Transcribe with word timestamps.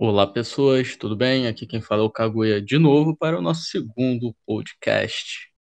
Olá, 0.00 0.28
pessoas, 0.28 0.96
tudo 0.96 1.16
bem? 1.16 1.48
Aqui 1.48 1.66
quem 1.66 1.80
fala 1.80 2.02
é 2.02 2.04
o 2.04 2.10
Kaguya 2.10 2.62
de 2.62 2.78
novo 2.78 3.16
para 3.16 3.36
o 3.36 3.42
nosso 3.42 3.64
segundo 3.64 4.32
podcast. 4.46 5.52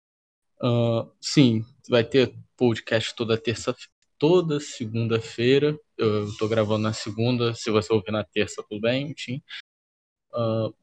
Uh, 0.62 1.11
sim, 1.19 1.65
vai 1.89 2.05
ter 2.05 2.36
podcast 2.54 3.17
toda 3.17 3.38
terça, 3.38 3.75
toda 4.18 4.60
segunda-feira. 4.60 5.78
Eu 5.96 6.26
estou 6.26 6.50
gravando 6.50 6.83
na 6.83 6.92
segunda, 6.92 7.54
se 7.54 7.70
você 7.70 7.91
ouvir 7.91 8.11
na 8.12 8.25
terça, 8.25 8.62
tudo 8.68 8.82
bem, 8.82 9.14
sim. 9.16 9.41
Uh, 10.35 10.75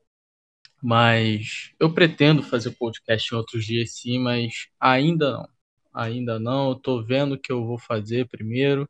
mas 0.81 1.73
eu 1.79 1.93
pretendo 1.93 2.41
fazer 2.41 2.71
podcast 2.71 3.31
em 3.31 3.37
outros 3.37 3.65
dias 3.67 3.91
sim, 3.91 4.17
mas 4.17 4.67
ainda 4.79 5.31
não. 5.33 5.49
Ainda 5.93 6.39
não, 6.39 6.69
eu 6.69 6.75
tô 6.75 7.03
vendo 7.03 7.35
o 7.35 7.39
que 7.39 7.51
eu 7.51 7.63
vou 7.63 7.77
fazer 7.77 8.27
primeiro. 8.27 8.89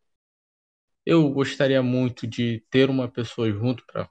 Eu 1.05 1.29
gostaria 1.31 1.83
muito 1.83 2.25
de 2.25 2.63
ter 2.69 2.89
uma 2.89 3.09
pessoa 3.09 3.51
junto 3.51 3.85
para 3.85 4.09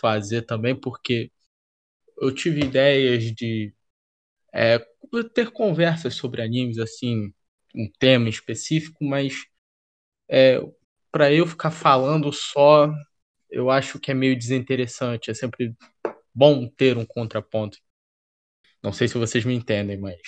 fazer 0.00 0.42
também, 0.42 0.74
porque 0.78 1.30
eu 2.18 2.34
tive 2.34 2.62
ideias 2.62 3.24
de 3.32 3.74
é, 4.54 4.78
ter 5.34 5.50
conversas 5.52 6.14
sobre 6.14 6.42
animes, 6.42 6.78
assim, 6.78 7.32
um 7.74 7.90
tema 7.98 8.28
específico, 8.28 9.04
mas 9.04 9.34
é, 10.28 10.60
para 11.12 11.32
eu 11.32 11.46
ficar 11.46 11.70
falando 11.70 12.32
só, 12.32 12.92
eu 13.50 13.70
acho 13.70 14.00
que 14.00 14.10
é 14.10 14.14
meio 14.14 14.36
desinteressante. 14.38 15.30
É 15.30 15.34
sempre 15.34 15.74
bom 16.34 16.68
ter 16.68 16.98
um 16.98 17.06
contraponto. 17.06 17.78
Não 18.82 18.92
sei 18.92 19.08
se 19.08 19.18
vocês 19.18 19.44
me 19.44 19.54
entendem, 19.54 19.98
mas 19.98 20.18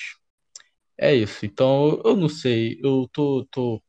é 0.98 1.14
isso. 1.14 1.46
Então, 1.46 2.00
eu 2.04 2.16
não 2.16 2.28
sei. 2.28 2.78
Eu 2.82 3.08
tô, 3.12 3.46
tô, 3.50 3.82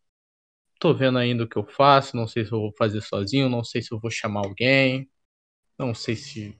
tô 0.80 0.94
vendo 0.94 1.17
ainda 1.20 1.44
o 1.45 1.49
que 1.49 1.58
eu 1.58 1.66
faço. 1.66 2.16
Não 2.17 2.27
sei 2.27 2.45
se 2.45 2.52
eu 2.53 2.59
vou 2.61 2.73
fazer 2.77 3.02
sozinho. 3.02 3.49
Não 3.49 3.63
sei 3.63 3.81
se 3.81 3.94
eu 3.94 3.99
vou 3.99 4.11
chamar 4.11 4.41
alguém. 4.45 5.09
Não 5.77 5.94
sei 5.94 6.16
se, 6.16 6.59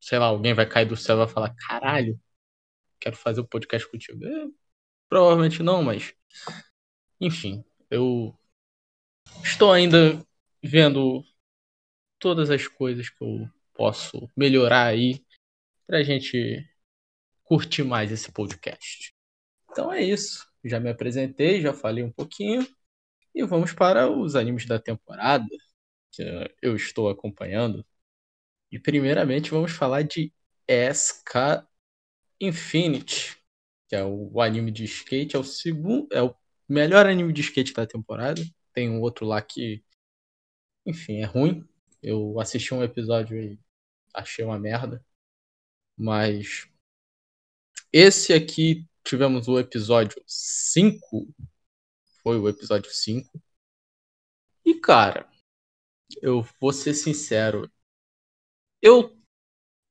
sei 0.00 0.18
lá, 0.18 0.26
alguém 0.26 0.54
vai 0.54 0.68
cair 0.68 0.86
do 0.86 0.96
céu 0.96 1.16
e 1.16 1.18
vai 1.24 1.28
falar: 1.28 1.54
caralho, 1.54 2.20
quero 3.00 3.16
fazer 3.16 3.40
o 3.40 3.44
um 3.44 3.46
podcast 3.46 3.88
contigo. 3.90 4.24
É, 4.24 4.46
provavelmente 5.08 5.62
não, 5.62 5.82
mas. 5.82 6.14
Enfim, 7.20 7.64
eu 7.90 8.38
estou 9.42 9.72
ainda 9.72 10.22
vendo 10.62 11.24
todas 12.18 12.50
as 12.50 12.66
coisas 12.66 13.08
que 13.08 13.22
eu 13.22 13.48
posso 13.74 14.28
melhorar 14.36 14.86
aí 14.86 15.24
pra 15.86 16.02
gente 16.02 16.68
curtir 17.44 17.84
mais 17.84 18.10
esse 18.10 18.32
podcast. 18.32 19.14
Então 19.70 19.92
é 19.92 20.02
isso. 20.02 20.46
Já 20.64 20.80
me 20.80 20.90
apresentei, 20.90 21.60
já 21.60 21.72
falei 21.72 22.02
um 22.02 22.10
pouquinho. 22.10 22.66
E 23.34 23.44
vamos 23.44 23.72
para 23.72 24.10
os 24.10 24.34
animes 24.34 24.66
da 24.66 24.78
temporada 24.78 25.46
que 26.10 26.22
eu 26.62 26.74
estou 26.74 27.08
acompanhando. 27.08 27.86
E 28.76 28.78
primeiramente 28.78 29.50
vamos 29.50 29.72
falar 29.72 30.02
de 30.02 30.30
SK 30.68 31.66
Infinity, 32.38 33.34
que 33.88 33.96
é 33.96 34.04
o 34.04 34.38
anime 34.38 34.70
de 34.70 34.84
skate, 34.84 35.34
é 35.34 35.38
o 35.38 35.42
segundo, 35.42 36.06
é 36.12 36.22
o 36.22 36.36
melhor 36.68 37.06
anime 37.06 37.32
de 37.32 37.40
skate 37.40 37.72
da 37.72 37.86
temporada. 37.86 38.42
Tem 38.74 38.90
um 38.90 39.00
outro 39.00 39.24
lá 39.24 39.40
que, 39.40 39.82
enfim, 40.84 41.22
é 41.22 41.24
ruim. 41.24 41.66
Eu 42.02 42.38
assisti 42.38 42.74
um 42.74 42.82
episódio 42.82 43.42
e 43.42 43.58
achei 44.12 44.44
uma 44.44 44.58
merda. 44.58 45.02
Mas 45.96 46.68
esse 47.90 48.34
aqui 48.34 48.86
tivemos 49.02 49.48
o 49.48 49.58
episódio 49.58 50.22
5. 50.26 51.34
Foi 52.22 52.38
o 52.38 52.46
episódio 52.46 52.90
5. 52.92 53.42
E 54.66 54.78
cara, 54.78 55.26
eu 56.20 56.46
vou 56.60 56.74
ser 56.74 56.92
sincero, 56.92 57.70
eu 58.82 59.16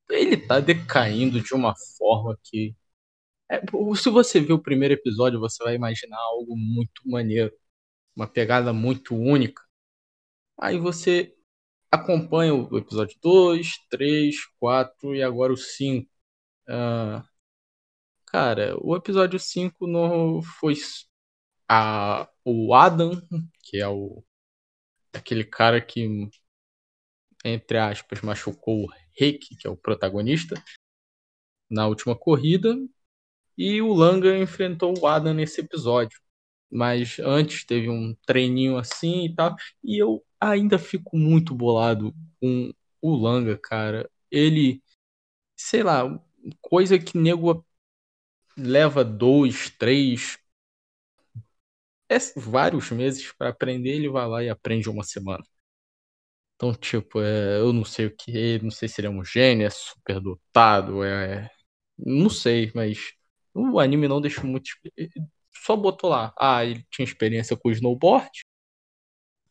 ele 0.10 0.38
tá 0.38 0.60
decaindo 0.60 1.42
de 1.42 1.54
uma 1.54 1.74
forma 1.98 2.38
que 2.44 2.76
é, 3.50 3.62
se 3.96 4.10
você 4.10 4.40
ver 4.40 4.54
o 4.54 4.62
primeiro 4.62 4.94
episódio, 4.96 5.40
você 5.40 5.64
vai 5.64 5.76
imaginar 5.76 6.18
algo 6.18 6.56
muito 6.58 7.02
maneiro, 7.08 7.52
uma 8.16 8.28
pegada 8.28 8.74
muito 8.74 9.16
única. 9.16 9.64
Aí 10.60 10.80
você 10.80 11.36
acompanha 11.92 12.54
o 12.56 12.78
episódio 12.78 13.18
2, 13.22 13.74
3, 13.90 14.36
4 14.60 15.16
e 15.16 15.24
agora 15.24 15.54
o 15.54 15.58
5. 15.58 16.10
Uh, 16.68 17.24
cara, 18.26 18.76
o 18.82 18.96
episódio 18.96 19.40
5 19.40 19.88
não 19.88 20.42
foi 20.42 20.76
a, 21.70 22.30
o 22.44 22.74
Adam, 22.74 23.22
que 23.64 23.78
é 23.82 23.88
o 23.88 24.24
aquele 25.14 25.46
cara 25.46 25.82
que 25.82 26.30
entre 27.46 27.78
aspas, 27.78 28.22
machucou 28.22 28.86
o 28.86 28.90
Reiki, 29.18 29.56
que 29.56 29.68
é 29.68 29.70
o 29.70 29.78
protagonista, 29.78 30.56
na 31.70 31.88
última 31.88 32.16
corrida. 32.16 32.76
E 33.58 33.82
o 33.82 33.94
Langa 33.94 34.38
enfrentou 34.38 34.94
o 35.00 35.08
Adam 35.08 35.34
nesse 35.34 35.62
episódio. 35.62 36.20
Mas 36.70 37.20
antes 37.20 37.64
teve 37.66 37.90
um 37.90 38.16
treininho 38.26 38.78
assim 38.78 39.26
e 39.26 39.36
tal. 39.36 39.56
E 39.84 40.02
eu 40.02 40.26
ainda 40.40 40.80
fico 40.80 41.18
muito 41.18 41.56
bolado 41.56 42.14
com 42.42 42.74
o 43.02 43.16
Langa, 43.16 43.58
cara. 43.58 44.10
Ele, 44.32 44.82
sei 45.56 45.84
lá, 45.84 46.04
coisa 46.62 47.00
que 47.00 47.18
nego 47.18 47.66
leva 48.58 49.04
dois, 49.06 49.70
três, 49.70 50.40
é, 52.10 52.18
vários 52.36 52.92
meses 52.92 53.32
para 53.34 53.50
aprender, 53.50 53.92
ele 53.92 54.10
vai 54.10 54.28
lá 54.28 54.44
e 54.44 54.50
aprende 54.50 54.90
uma 54.90 55.04
semana. 55.04 55.44
Então, 56.56 56.74
tipo, 56.74 57.22
é, 57.22 57.60
eu 57.60 57.74
não 57.74 57.84
sei 57.84 58.06
o 58.06 58.16
que, 58.16 58.60
não 58.64 58.72
sei 58.72 58.88
se 58.88 59.02
ele 59.02 59.08
é 59.08 59.10
um 59.10 59.24
gênio, 59.24 59.68
é 59.68 59.70
super 59.70 60.22
dotado, 60.22 61.04
é, 61.04 61.50
não 61.98 62.30
sei, 62.30 62.72
mas 62.74 63.14
o 63.54 63.80
anime 63.80 64.08
não 64.08 64.22
deixou 64.22 64.46
muito. 64.46 64.70
Só 65.52 65.76
botou 65.76 66.10
lá, 66.10 66.34
ah, 66.40 66.64
ele 66.64 66.86
tinha 66.90 67.06
experiência 67.06 67.58
com 67.58 67.72
snowboard 67.72 68.30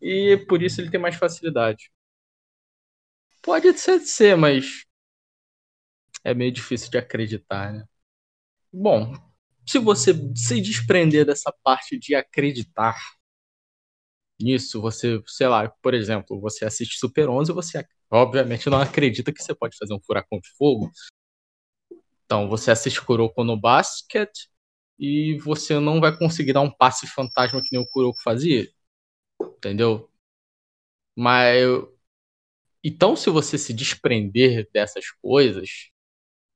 e 0.01 0.37
por 0.49 0.63
isso 0.63 0.81
ele 0.81 0.91
tem 0.91 1.01
mais 1.01 1.17
facilidade. 1.17 1.91
Pode 3.43 3.79
ser, 3.79 4.01
ser 4.01 4.37
mas 4.37 4.85
é 6.23 6.33
meio 6.35 6.53
difícil 6.53 6.91
de 6.91 6.99
acreditar, 6.99 7.73
né? 7.73 7.85
Bom, 8.73 9.15
se 9.67 9.79
você 9.79 10.13
se 10.35 10.61
desprender 10.61 11.25
dessa 11.27 11.53
parte 11.63 11.99
de 11.99 12.15
acreditar 12.15 12.97
nisso, 14.41 14.81
você, 14.81 15.21
sei 15.27 15.49
lá, 15.49 15.69
por 15.83 15.95
exemplo, 15.95 16.41
você 16.41 16.65
assiste 16.65 16.99
Super 16.99 17.29
11, 17.29 17.53
você 17.53 17.85
obviamente 18.11 18.69
não 18.69 18.81
acredita 18.81 19.33
que 19.33 19.43
você 19.43 19.55
pode 19.55 19.77
fazer 19.77 19.95
um 19.95 20.01
furacão 20.01 20.39
de 20.39 20.49
fogo. 20.57 20.91
Então, 22.25 22.49
você 22.49 22.71
assiste 22.71 23.03
Kuroko 23.03 23.45
no 23.45 23.57
Basket 23.57 24.31
e 24.99 25.39
você 25.39 25.79
não 25.79 26.01
vai 26.01 26.17
conseguir 26.17 26.53
dar 26.53 26.63
um 26.63 26.71
passe 26.71 27.07
fantasma 27.07 27.63
que 27.63 27.69
nem 27.73 27.81
o 27.81 27.87
Kuroko 27.87 28.23
fazia. 28.23 28.69
Entendeu? 29.41 30.11
Mas 31.17 31.63
então, 32.83 33.17
se 33.17 33.31
você 33.31 33.57
se 33.59 33.73
desprender 33.73 34.69
dessas 34.73 35.11
coisas, 35.23 35.91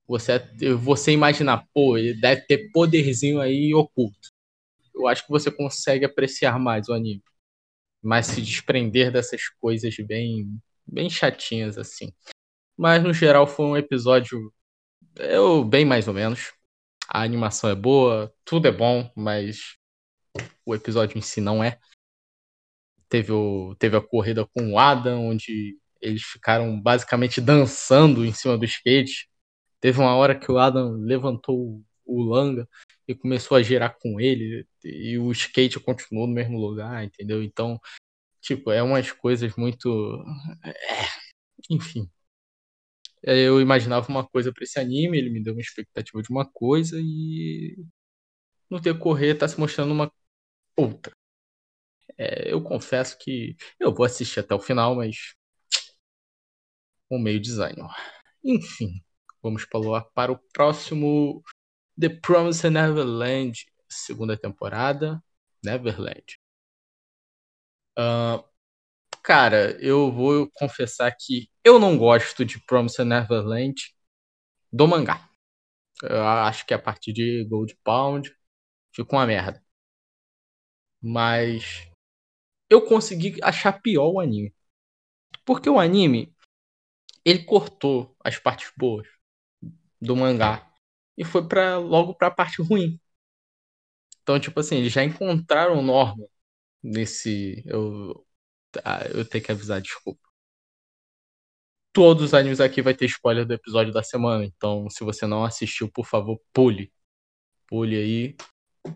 você 0.06 0.38
você 0.76 1.12
imaginar, 1.12 1.66
pô, 1.74 1.98
ele 1.98 2.14
deve 2.20 2.42
ter 2.42 2.70
poderzinho 2.72 3.40
aí 3.40 3.74
oculto. 3.74 4.30
Eu 4.94 5.08
acho 5.08 5.24
que 5.24 5.30
você 5.30 5.50
consegue 5.50 6.04
apreciar 6.04 6.58
mais 6.58 6.88
o 6.88 6.94
anime 6.94 7.22
mas 8.02 8.26
se 8.26 8.40
desprender 8.42 9.12
dessas 9.12 9.48
coisas 9.60 9.94
bem, 10.06 10.48
bem 10.86 11.10
chatinhas 11.10 11.78
assim. 11.78 12.12
Mas 12.76 13.02
no 13.02 13.12
geral 13.12 13.46
foi 13.46 13.66
um 13.66 13.76
episódio 13.76 14.52
eu 15.18 15.64
bem 15.64 15.84
mais 15.84 16.08
ou 16.08 16.14
menos. 16.14 16.52
A 17.08 17.22
animação 17.22 17.70
é 17.70 17.74
boa, 17.74 18.32
tudo 18.44 18.68
é 18.68 18.72
bom, 18.72 19.10
mas 19.16 19.76
o 20.64 20.74
episódio 20.74 21.18
em 21.18 21.22
si 21.22 21.40
não 21.40 21.62
é. 21.62 21.78
Teve, 23.08 23.32
o, 23.32 23.74
teve 23.78 23.96
a 23.96 24.00
corrida 24.00 24.46
com 24.46 24.72
o 24.72 24.78
Adam, 24.78 25.26
onde 25.28 25.78
eles 26.00 26.22
ficaram 26.22 26.80
basicamente 26.80 27.40
dançando 27.40 28.24
em 28.24 28.32
cima 28.32 28.56
do 28.58 28.64
skate. 28.64 29.28
Teve 29.80 29.98
uma 30.00 30.14
hora 30.14 30.38
que 30.38 30.50
o 30.52 30.58
Adam 30.58 30.92
levantou 30.92 31.82
o 32.08 32.22
Langa 32.22 32.68
e 33.06 33.14
começou 33.14 33.56
a 33.56 33.62
girar 33.62 33.96
com 34.00 34.20
ele 34.20 34.66
e 34.84 35.18
o 35.18 35.30
skate 35.32 35.80
continuou 35.80 36.26
no 36.26 36.34
mesmo 36.34 36.58
lugar, 36.58 37.04
entendeu? 37.04 37.42
Então, 37.42 37.80
tipo, 38.40 38.70
é 38.72 38.82
umas 38.82 39.12
coisas 39.12 39.54
muito. 39.56 39.88
É, 40.64 40.74
enfim. 41.70 42.10
Eu 43.22 43.60
imaginava 43.60 44.08
uma 44.08 44.26
coisa 44.26 44.52
para 44.52 44.64
esse 44.64 44.78
anime, 44.78 45.18
ele 45.18 45.30
me 45.30 45.42
deu 45.42 45.52
uma 45.52 45.60
expectativa 45.60 46.22
de 46.22 46.30
uma 46.30 46.46
coisa 46.50 46.98
e 47.00 47.76
no 48.70 48.80
decorrer 48.80 49.36
tá 49.38 49.48
se 49.48 49.58
mostrando 49.58 49.92
uma 49.92 50.12
outra. 50.76 51.12
É, 52.16 52.52
eu 52.52 52.62
confesso 52.62 53.16
que 53.18 53.56
eu 53.78 53.94
vou 53.94 54.04
assistir 54.04 54.40
até 54.40 54.54
o 54.54 54.60
final, 54.60 54.96
mas 54.96 55.34
com 57.08 57.18
meio 57.18 57.40
design. 57.40 57.80
Enfim, 58.44 59.02
vamos 59.42 59.64
para 59.64 60.32
o 60.32 60.38
próximo 60.52 61.42
The 62.00 62.08
Promised 62.08 62.70
Neverland, 62.70 63.66
segunda 63.88 64.36
temporada, 64.36 65.22
Neverland. 65.64 66.38
Uh, 67.98 68.48
Cara, 69.28 69.72
eu 69.84 70.10
vou 70.10 70.50
confessar 70.54 71.14
que 71.14 71.50
eu 71.62 71.78
não 71.78 71.98
gosto 71.98 72.46
de 72.46 72.58
Promised 72.64 73.04
Neverland 73.04 73.74
do 74.72 74.88
mangá. 74.88 75.28
Eu 76.02 76.26
acho 76.26 76.64
que 76.64 76.72
a 76.72 76.78
partir 76.78 77.12
de 77.12 77.44
Gold 77.44 77.76
Pound 77.84 78.34
fica 78.90 79.14
uma 79.16 79.26
merda. 79.26 79.62
Mas 81.02 81.86
eu 82.70 82.84
consegui 82.86 83.38
achar 83.42 83.82
pior 83.82 84.08
o 84.12 84.20
anime. 84.20 84.54
Porque 85.44 85.68
o 85.68 85.78
anime, 85.78 86.34
ele 87.22 87.44
cortou 87.44 88.16
as 88.24 88.38
partes 88.38 88.72
boas 88.78 89.06
do 90.00 90.16
mangá 90.16 90.67
e 91.18 91.24
foi 91.24 91.46
para 91.46 91.78
logo 91.78 92.14
para 92.14 92.28
a 92.28 92.30
parte 92.30 92.62
ruim. 92.62 92.98
Então, 94.22 94.38
tipo 94.38 94.60
assim, 94.60 94.76
eles 94.76 94.92
já 94.92 95.04
encontraram 95.04 95.82
norma 95.82 96.26
nesse 96.82 97.62
eu 97.66 98.24
ah, 98.84 99.04
eu 99.08 99.28
tenho 99.28 99.44
que 99.44 99.52
avisar, 99.52 99.80
desculpa. 99.80 100.20
Todos 101.92 102.24
os 102.24 102.34
animes 102.34 102.60
aqui 102.60 102.80
vai 102.80 102.94
ter 102.94 103.06
spoiler 103.06 103.44
do 103.46 103.54
episódio 103.54 103.92
da 103.92 104.02
semana, 104.02 104.44
então 104.44 104.88
se 104.90 105.02
você 105.04 105.26
não 105.26 105.44
assistiu, 105.44 105.90
por 105.90 106.06
favor, 106.06 106.40
pule. 106.52 106.92
Pule 107.66 107.96
aí 107.96 108.36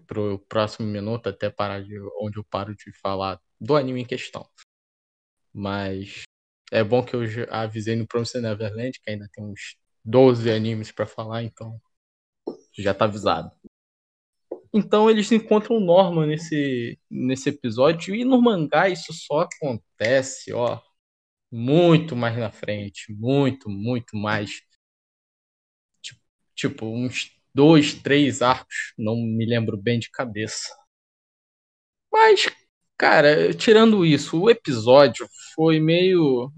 pro 0.06 0.38
próximo 0.48 0.86
minuto 0.86 1.28
até 1.28 1.50
parar 1.50 1.82
de 1.82 1.98
onde 2.20 2.38
eu 2.38 2.44
paro 2.44 2.74
de 2.76 2.92
falar 3.00 3.40
do 3.60 3.76
anime 3.76 4.02
em 4.02 4.06
questão. 4.06 4.48
Mas 5.52 6.22
é 6.70 6.84
bom 6.84 7.04
que 7.04 7.14
eu 7.16 7.22
avisei 7.50 7.96
no 7.96 8.06
Promised 8.06 8.42
Neverland 8.42 9.00
que 9.00 9.10
ainda 9.10 9.28
tem 9.32 9.44
uns 9.44 9.76
12 10.04 10.50
animes 10.50 10.92
para 10.92 11.06
falar, 11.06 11.42
então 11.42 11.80
já 12.78 12.94
tá 12.94 13.04
avisado. 13.06 13.50
Então 14.72 15.10
eles 15.10 15.30
encontram 15.32 15.80
Norman 15.80 16.26
nesse, 16.26 16.98
nesse 17.10 17.50
episódio 17.50 18.14
e 18.14 18.24
no 18.24 18.40
mangá 18.40 18.88
isso 18.88 19.12
só 19.12 19.40
acontece, 19.40 20.52
ó, 20.52 20.80
muito 21.50 22.16
mais 22.16 22.36
na 22.38 22.50
frente, 22.50 23.12
muito, 23.12 23.68
muito 23.68 24.16
mais. 24.16 24.62
Tipo, 26.00 26.20
tipo 26.54 26.86
uns 26.86 27.30
dois, 27.54 27.94
três 27.94 28.42
arcos, 28.42 28.94
não 28.98 29.16
me 29.16 29.44
lembro 29.46 29.76
bem 29.76 29.98
de 29.98 30.10
cabeça. 30.10 30.74
Mas, 32.10 32.46
cara, 32.96 33.52
tirando 33.54 34.04
isso, 34.06 34.40
o 34.40 34.50
episódio 34.50 35.28
foi 35.54 35.80
meio. 35.80 36.52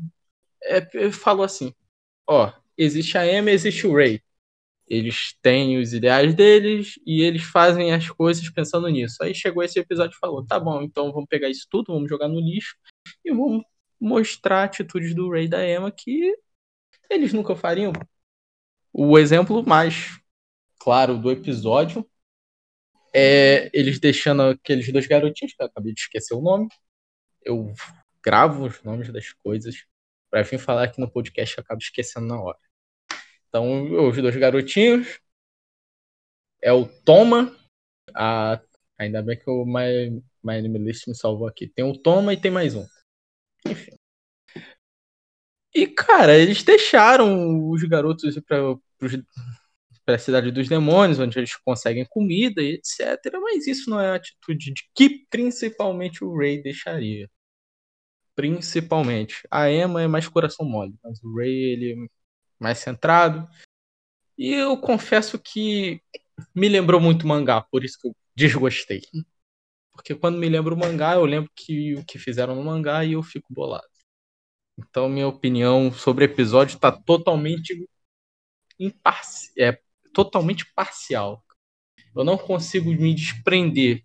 É, 0.62 1.10
falou 1.12 1.44
assim: 1.44 1.74
ó, 2.28 2.52
existe 2.78 3.18
a 3.18 3.26
Emma, 3.26 3.50
existe 3.50 3.86
o 3.86 3.94
Ray. 3.94 4.22
Eles 4.86 5.34
têm 5.40 5.78
os 5.78 5.92
ideais 5.94 6.34
deles 6.34 6.98
e 7.06 7.22
eles 7.22 7.42
fazem 7.42 7.92
as 7.92 8.08
coisas 8.10 8.48
pensando 8.50 8.88
nisso. 8.88 9.22
Aí 9.22 9.34
chegou 9.34 9.62
esse 9.62 9.78
episódio 9.78 10.14
e 10.14 10.18
falou: 10.18 10.44
tá 10.44 10.60
bom, 10.60 10.82
então 10.82 11.12
vamos 11.12 11.28
pegar 11.28 11.48
isso 11.48 11.66
tudo, 11.70 11.92
vamos 11.92 12.08
jogar 12.08 12.28
no 12.28 12.40
lixo 12.40 12.76
e 13.24 13.30
vamos 13.32 13.62
mostrar 14.00 14.64
atitudes 14.64 15.14
do 15.14 15.34
e 15.36 15.48
da 15.48 15.66
Emma 15.66 15.90
que 15.90 16.36
eles 17.08 17.32
nunca 17.32 17.56
fariam. 17.56 17.92
O 18.92 19.18
exemplo 19.18 19.64
mais 19.64 20.20
claro 20.78 21.18
do 21.18 21.30
episódio 21.30 22.06
é 23.14 23.70
eles 23.72 23.98
deixando 23.98 24.42
aqueles 24.42 24.92
dois 24.92 25.06
garotinhos, 25.06 25.54
que 25.54 25.62
eu 25.62 25.66
acabei 25.66 25.94
de 25.94 26.00
esquecer 26.00 26.34
o 26.34 26.42
nome. 26.42 26.68
Eu 27.42 27.72
gravo 28.22 28.66
os 28.66 28.82
nomes 28.82 29.12
das 29.12 29.32
coisas 29.32 29.86
para 30.30 30.42
vir 30.42 30.58
falar 30.58 30.84
aqui 30.84 31.00
no 31.00 31.10
podcast 31.10 31.56
e 31.56 31.60
acabo 31.60 31.80
esquecendo 31.80 32.26
na 32.26 32.40
hora. 32.40 32.58
Então, 33.54 34.08
os 34.08 34.16
dois 34.16 34.34
garotinhos. 34.34 35.20
É 36.60 36.72
o 36.72 36.86
Toma. 36.86 37.54
A, 38.12 38.60
ainda 38.98 39.22
bem 39.22 39.38
que 39.38 39.48
o 39.48 39.64
My, 39.64 40.10
My 40.42 40.60
Name 40.60 40.78
List 40.80 41.06
me 41.06 41.14
salvou 41.14 41.46
aqui. 41.46 41.68
Tem 41.68 41.84
o 41.84 41.96
Toma 41.96 42.32
e 42.32 42.36
tem 42.40 42.50
mais 42.50 42.74
um. 42.74 42.84
Enfim. 43.64 43.92
E, 45.72 45.86
cara, 45.86 46.36
eles 46.36 46.64
deixaram 46.64 47.70
os 47.70 47.82
garotos 47.84 48.36
para 48.40 48.76
para 50.04 50.16
a 50.16 50.18
cidade 50.18 50.50
dos 50.50 50.68
demônios, 50.68 51.18
onde 51.18 51.38
eles 51.38 51.56
conseguem 51.56 52.04
comida 52.04 52.60
e 52.62 52.74
etc. 52.74 53.38
Mas 53.40 53.66
isso 53.66 53.88
não 53.88 54.00
é 54.00 54.10
a 54.10 54.16
atitude 54.16 54.72
de 54.72 54.82
que 54.94 55.26
principalmente 55.30 56.24
o 56.24 56.36
Ray 56.36 56.62
deixaria. 56.62 57.30
Principalmente. 58.34 59.46
A 59.50 59.70
Emma 59.70 60.02
é 60.02 60.08
mais 60.08 60.28
coração 60.28 60.66
mole, 60.66 60.94
mas 61.02 61.22
o 61.22 61.36
Ray 61.36 61.52
ele 61.54 62.10
mais 62.58 62.78
centrado. 62.78 63.48
E 64.36 64.52
eu 64.52 64.76
confesso 64.78 65.38
que 65.38 66.00
me 66.54 66.68
lembrou 66.68 67.00
muito 67.00 67.26
mangá, 67.26 67.60
por 67.62 67.84
isso 67.84 67.98
que 68.00 68.08
eu 68.08 68.16
desgostei. 68.34 69.02
Porque 69.92 70.14
quando 70.14 70.38
me 70.38 70.48
lembro 70.48 70.76
mangá, 70.76 71.14
eu 71.14 71.24
lembro 71.24 71.50
que 71.54 71.94
o 71.94 72.04
que 72.04 72.18
fizeram 72.18 72.56
no 72.56 72.64
mangá 72.64 73.04
e 73.04 73.12
eu 73.12 73.22
fico 73.22 73.52
bolado. 73.52 73.86
Então, 74.76 75.08
minha 75.08 75.28
opinião 75.28 75.92
sobre 75.92 76.24
o 76.24 76.26
episódio 76.26 76.74
está 76.74 76.90
totalmente 76.90 77.88
imparci 78.78 79.52
é 79.56 79.80
totalmente 80.12 80.64
parcial. 80.74 81.44
Eu 82.14 82.24
não 82.24 82.38
consigo 82.38 82.90
me 82.90 83.14
desprender. 83.14 84.04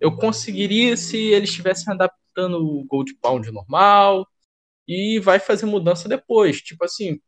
Eu 0.00 0.16
conseguiria 0.16 0.96
se 0.96 1.16
eles 1.16 1.50
estivessem 1.50 1.92
adaptando 1.92 2.58
o 2.58 2.84
Gold 2.84 3.14
Pound 3.16 3.50
normal 3.50 4.26
e 4.86 5.20
vai 5.20 5.38
fazer 5.38 5.66
mudança 5.66 6.08
depois. 6.08 6.60
Tipo 6.60 6.84
assim, 6.84 7.20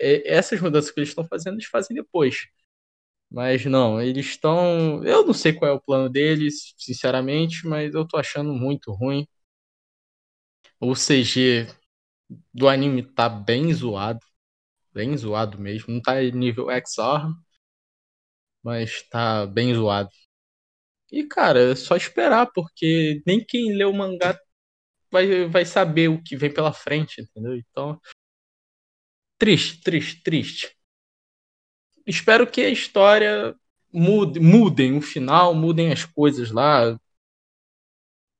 essas 0.00 0.60
mudanças 0.60 0.90
que 0.90 1.00
eles 1.00 1.10
estão 1.10 1.24
fazendo, 1.26 1.54
eles 1.54 1.66
fazem 1.66 1.94
depois. 1.96 2.46
Mas 3.30 3.64
não, 3.66 4.00
eles 4.02 4.26
estão. 4.26 5.04
Eu 5.04 5.26
não 5.26 5.34
sei 5.34 5.52
qual 5.52 5.70
é 5.70 5.74
o 5.74 5.80
plano 5.80 6.08
deles, 6.10 6.74
sinceramente, 6.78 7.66
mas 7.66 7.94
eu 7.94 8.06
tô 8.06 8.16
achando 8.18 8.52
muito 8.54 8.92
ruim. 8.92 9.26
O 10.80 10.94
CG 10.94 11.68
do 12.54 12.68
anime 12.68 13.02
tá 13.02 13.28
bem 13.28 13.72
zoado. 13.74 14.20
Bem 14.94 15.16
zoado 15.16 15.58
mesmo. 15.60 15.94
Não 15.94 16.02
tá 16.02 16.20
nível 16.22 16.70
XR, 16.70 17.34
mas 18.62 19.02
tá 19.10 19.46
bem 19.46 19.74
zoado. 19.74 20.10
E, 21.12 21.24
cara, 21.26 21.72
é 21.72 21.74
só 21.76 21.96
esperar, 21.96 22.46
porque 22.54 23.22
nem 23.26 23.44
quem 23.44 23.76
lê 23.76 23.84
o 23.84 23.92
mangá 23.92 24.38
vai, 25.10 25.46
vai 25.48 25.64
saber 25.66 26.08
o 26.10 26.22
que 26.22 26.36
vem 26.36 26.52
pela 26.52 26.72
frente, 26.72 27.22
entendeu? 27.22 27.56
Então, 27.56 28.00
Triste, 29.40 29.80
triste, 29.80 30.22
triste. 30.22 30.76
Espero 32.06 32.46
que 32.46 32.60
a 32.60 32.68
história 32.68 33.58
mude, 33.90 34.38
mudem 34.38 34.98
o 34.98 35.00
final, 35.00 35.54
mudem 35.54 35.90
as 35.90 36.04
coisas 36.04 36.50
lá. 36.50 37.00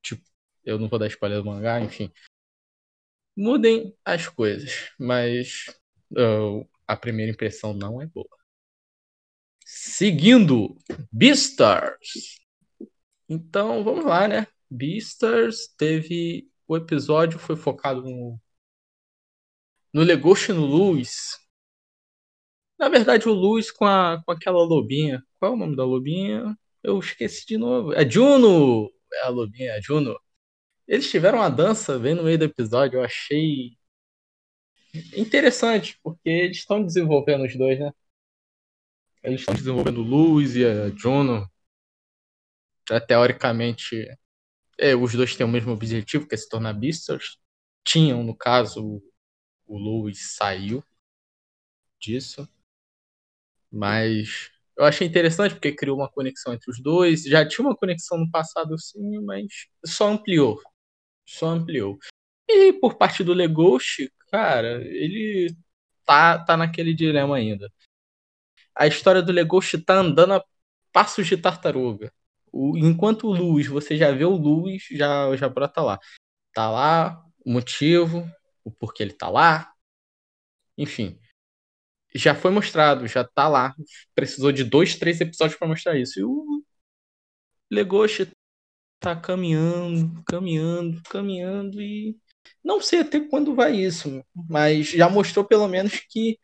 Tipo, 0.03 0.23
eu 0.63 0.77
não 0.77 0.87
vou 0.87 0.99
dar 0.99 1.07
spoiler 1.07 1.39
do 1.41 1.45
mangá, 1.45 1.81
enfim. 1.81 2.13
Mudem 3.35 3.97
as 4.05 4.27
coisas, 4.27 4.91
mas 4.99 5.75
uh, 6.11 6.69
a 6.85 6.95
primeira 6.95 7.31
impressão 7.31 7.73
não 7.73 7.99
é 7.99 8.05
boa. 8.05 8.37
Seguindo, 9.65 10.77
Beastars. 11.11 12.39
Então, 13.27 13.83
vamos 13.83 14.05
lá, 14.05 14.27
né? 14.27 14.45
Beastars 14.69 15.67
teve. 15.75 16.47
O 16.67 16.77
episódio 16.77 17.39
foi 17.39 17.55
focado 17.55 18.03
no 18.03 18.39
no 19.93 20.03
Legoshin 20.03 20.53
Luz. 20.53 21.39
Na 22.79 22.89
verdade, 22.89 23.27
o 23.29 23.33
Luz 23.33 23.69
com, 23.71 23.85
a, 23.85 24.21
com 24.25 24.31
aquela 24.31 24.63
lobinha. 24.63 25.23
Qual 25.39 25.51
é 25.51 25.55
o 25.55 25.57
nome 25.57 25.75
da 25.75 25.85
lobinha? 25.85 26.57
Eu 26.83 26.99
esqueci 26.99 27.45
de 27.45 27.57
novo. 27.57 27.93
É 27.93 28.09
Juno! 28.09 28.91
É 29.13 29.23
a 29.23 29.29
lobinha, 29.29 29.71
é 29.73 29.81
Juno. 29.81 30.19
Eles 30.87 31.09
tiveram 31.09 31.39
uma 31.39 31.49
dança 31.49 31.99
bem 31.99 32.15
no 32.15 32.23
meio 32.23 32.37
do 32.39 32.45
episódio. 32.45 32.99
Eu 32.99 33.03
achei 33.03 33.77
interessante, 35.15 35.99
porque 36.03 36.29
eles 36.29 36.57
estão 36.57 36.83
desenvolvendo 36.83 37.45
os 37.45 37.55
dois, 37.55 37.79
né? 37.79 37.91
Eles 39.23 39.41
estão 39.41 39.53
desenvolvendo 39.53 40.01
Luz 40.01 40.55
e 40.55 40.65
a 40.65 40.89
Juno. 40.89 41.47
Já, 42.89 42.99
teoricamente, 42.99 44.07
é, 44.79 44.95
os 44.95 45.13
dois 45.13 45.35
têm 45.35 45.45
o 45.45 45.49
mesmo 45.49 45.71
objetivo, 45.71 46.27
que 46.27 46.35
é 46.35 46.37
se 46.37 46.49
tornar 46.49 46.73
Beastars. 46.73 47.37
Tinham, 47.83 48.23
no 48.23 48.35
caso, 48.35 49.01
o 49.71 49.77
Lewis 49.77 50.35
saiu 50.35 50.83
disso. 51.97 52.47
Mas 53.71 54.51
eu 54.77 54.83
achei 54.83 55.07
interessante 55.07 55.53
porque 55.53 55.71
criou 55.71 55.97
uma 55.97 56.09
conexão 56.09 56.53
entre 56.53 56.69
os 56.69 56.81
dois. 56.81 57.23
Já 57.23 57.47
tinha 57.47 57.65
uma 57.65 57.75
conexão 57.75 58.17
no 58.17 58.29
passado, 58.29 58.77
sim, 58.77 59.21
mas 59.23 59.67
só 59.85 60.09
ampliou. 60.09 60.61
Só 61.25 61.47
ampliou. 61.47 61.97
E 62.49 62.73
por 62.73 62.95
parte 62.95 63.23
do 63.23 63.33
Legoshi, 63.33 64.11
cara, 64.29 64.81
ele 64.85 65.55
tá, 66.05 66.43
tá 66.43 66.57
naquele 66.57 66.93
dilema 66.93 67.37
ainda. 67.37 67.71
A 68.75 68.87
história 68.87 69.21
do 69.21 69.31
Legoshi 69.31 69.77
tá 69.77 69.95
andando 69.95 70.33
a 70.33 70.43
passos 70.91 71.27
de 71.27 71.37
tartaruga. 71.37 72.11
O, 72.51 72.77
enquanto 72.77 73.27
o 73.27 73.33
Luz, 73.33 73.67
você 73.67 73.95
já 73.95 74.11
vê 74.11 74.25
o 74.25 74.35
Luz, 74.35 74.83
já, 74.91 75.33
já 75.37 75.47
brota 75.47 75.81
lá. 75.81 75.99
Tá 76.53 76.69
lá, 76.69 77.23
o 77.45 77.51
motivo, 77.51 78.29
o 78.63 78.71
porquê 78.71 79.03
ele 79.03 79.13
tá 79.13 79.29
lá. 79.29 79.73
Enfim. 80.77 81.19
Já 82.13 82.35
foi 82.35 82.51
mostrado, 82.51 83.07
já 83.07 83.23
tá 83.23 83.47
lá. 83.47 83.75
Precisou 84.15 84.51
de 84.51 84.63
dois, 84.63 84.95
três 84.97 85.21
episódios 85.21 85.57
para 85.57 85.67
mostrar 85.67 85.97
isso. 85.97 86.19
E 86.19 86.23
o 86.23 86.63
Legoshi 87.69 88.31
tá 88.99 89.15
caminhando, 89.15 90.23
caminhando, 90.25 91.01
caminhando 91.03 91.81
e 91.81 92.17
não 92.63 92.81
sei 92.81 93.01
até 93.01 93.19
quando 93.19 93.55
vai 93.55 93.75
isso, 93.75 94.23
mas 94.33 94.89
já 94.89 95.09
mostrou 95.09 95.45
pelo 95.45 95.67
menos 95.67 95.99
que 96.09 96.39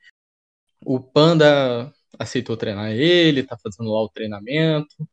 o 0.85 0.99
Panda 0.99 1.93
aceitou 2.19 2.57
treinar 2.57 2.91
ele, 2.91 3.43
tá 3.43 3.57
fazendo 3.57 3.91
lá 3.91 4.01
o 4.01 4.09
treinamento, 4.09 5.07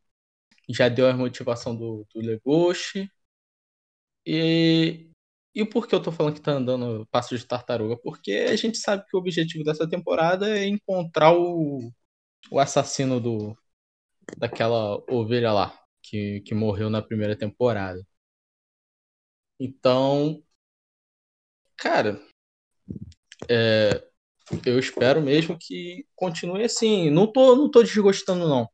já 0.69 0.89
deu 0.89 1.09
a 1.09 1.15
motivação 1.15 1.77
do, 1.77 2.07
do 2.15 2.21
Legoshi. 2.21 3.11
E, 4.27 5.11
e 5.55 5.65
por 5.65 5.87
que 5.87 5.95
eu 5.95 6.03
tô 6.03 6.11
falando 6.13 6.35
que 6.35 6.41
tá 6.41 6.53
andando 6.53 7.07
passo 7.11 7.37
de 7.37 7.47
tartaruga? 7.47 7.97
Porque 7.99 8.33
a 8.51 8.57
gente 8.57 8.79
sabe 8.79 9.05
que 9.09 9.17
o 9.17 9.21
objetivo 9.21 9.65
dessa 9.65 9.89
temporada 9.89 10.49
é 10.59 10.67
encontrar 10.67 11.33
o, 11.33 11.91
o 12.51 12.59
assassino 12.61 13.21
do 13.21 13.57
daquela 14.39 14.97
ovelha 15.09 15.53
lá, 15.53 15.79
que, 16.03 16.41
que 16.43 16.55
morreu 16.55 16.91
na 16.91 17.03
primeira 17.03 17.37
temporada. 17.37 18.05
Então, 19.59 20.43
cara, 21.77 22.21
é, 23.49 24.03
eu 24.67 24.79
espero 24.79 25.21
mesmo 25.21 25.57
que 25.59 26.07
continue 26.15 26.65
assim. 26.65 27.11
Não 27.11 27.31
tô, 27.31 27.57
não 27.57 27.71
tô 27.71 27.83
desgostando, 27.83 28.49
não. 28.49 28.69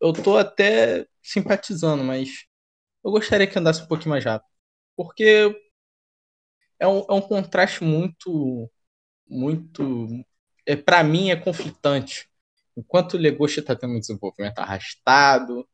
Eu 0.00 0.12
tô 0.12 0.36
até 0.36 1.06
simpatizando, 1.22 2.04
mas 2.04 2.46
eu 3.04 3.10
gostaria 3.12 3.46
que 3.46 3.58
andasse 3.58 3.82
um 3.82 3.88
pouquinho 3.88 4.10
mais 4.10 4.24
rápido. 4.24 4.50
Porque 4.96 5.54
é 6.78 6.86
um, 6.86 6.98
é 7.08 7.12
um 7.12 7.20
contraste 7.20 7.84
muito. 7.84 8.70
Muito. 9.26 10.08
É, 10.66 10.76
para 10.76 11.02
mim 11.02 11.30
é 11.30 11.36
conflitante. 11.36 12.28
Enquanto 12.76 13.14
o 13.14 13.18
Legoshi 13.18 13.60
está 13.60 13.76
tendo 13.76 13.94
um 13.94 14.00
desenvolvimento 14.00 14.58
arrastado, 14.58 15.68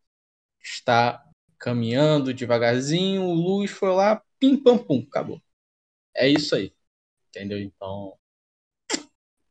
está 0.62 1.24
caminhando 1.58 2.34
devagarzinho, 2.34 3.22
o 3.22 3.34
Luz 3.34 3.70
foi 3.70 3.90
lá, 3.90 4.22
pim 4.38 4.56
pam 4.56 4.78
pum, 4.78 5.04
acabou. 5.08 5.40
É 6.14 6.28
isso 6.28 6.54
aí. 6.54 6.72
Entendeu? 7.28 7.58
Então. 7.58 8.16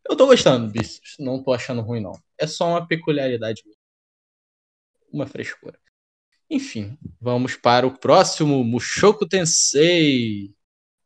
Eu 0.10 0.18
tô 0.18 0.25
gostando, 0.27 0.72
bichos. 0.72 1.15
Não 1.20 1.41
tô 1.44 1.53
achando 1.53 1.82
ruim, 1.82 2.01
não. 2.01 2.13
É 2.38 2.48
só 2.48 2.68
uma 2.70 2.88
peculiaridade. 2.88 3.63
Uma 5.12 5.27
frescura. 5.27 5.79
Enfim, 6.50 6.98
vamos 7.22 7.56
para 7.56 7.86
o 7.86 7.98
próximo 7.98 8.63
Mushoku 8.63 9.27
Tensei. 9.27 10.53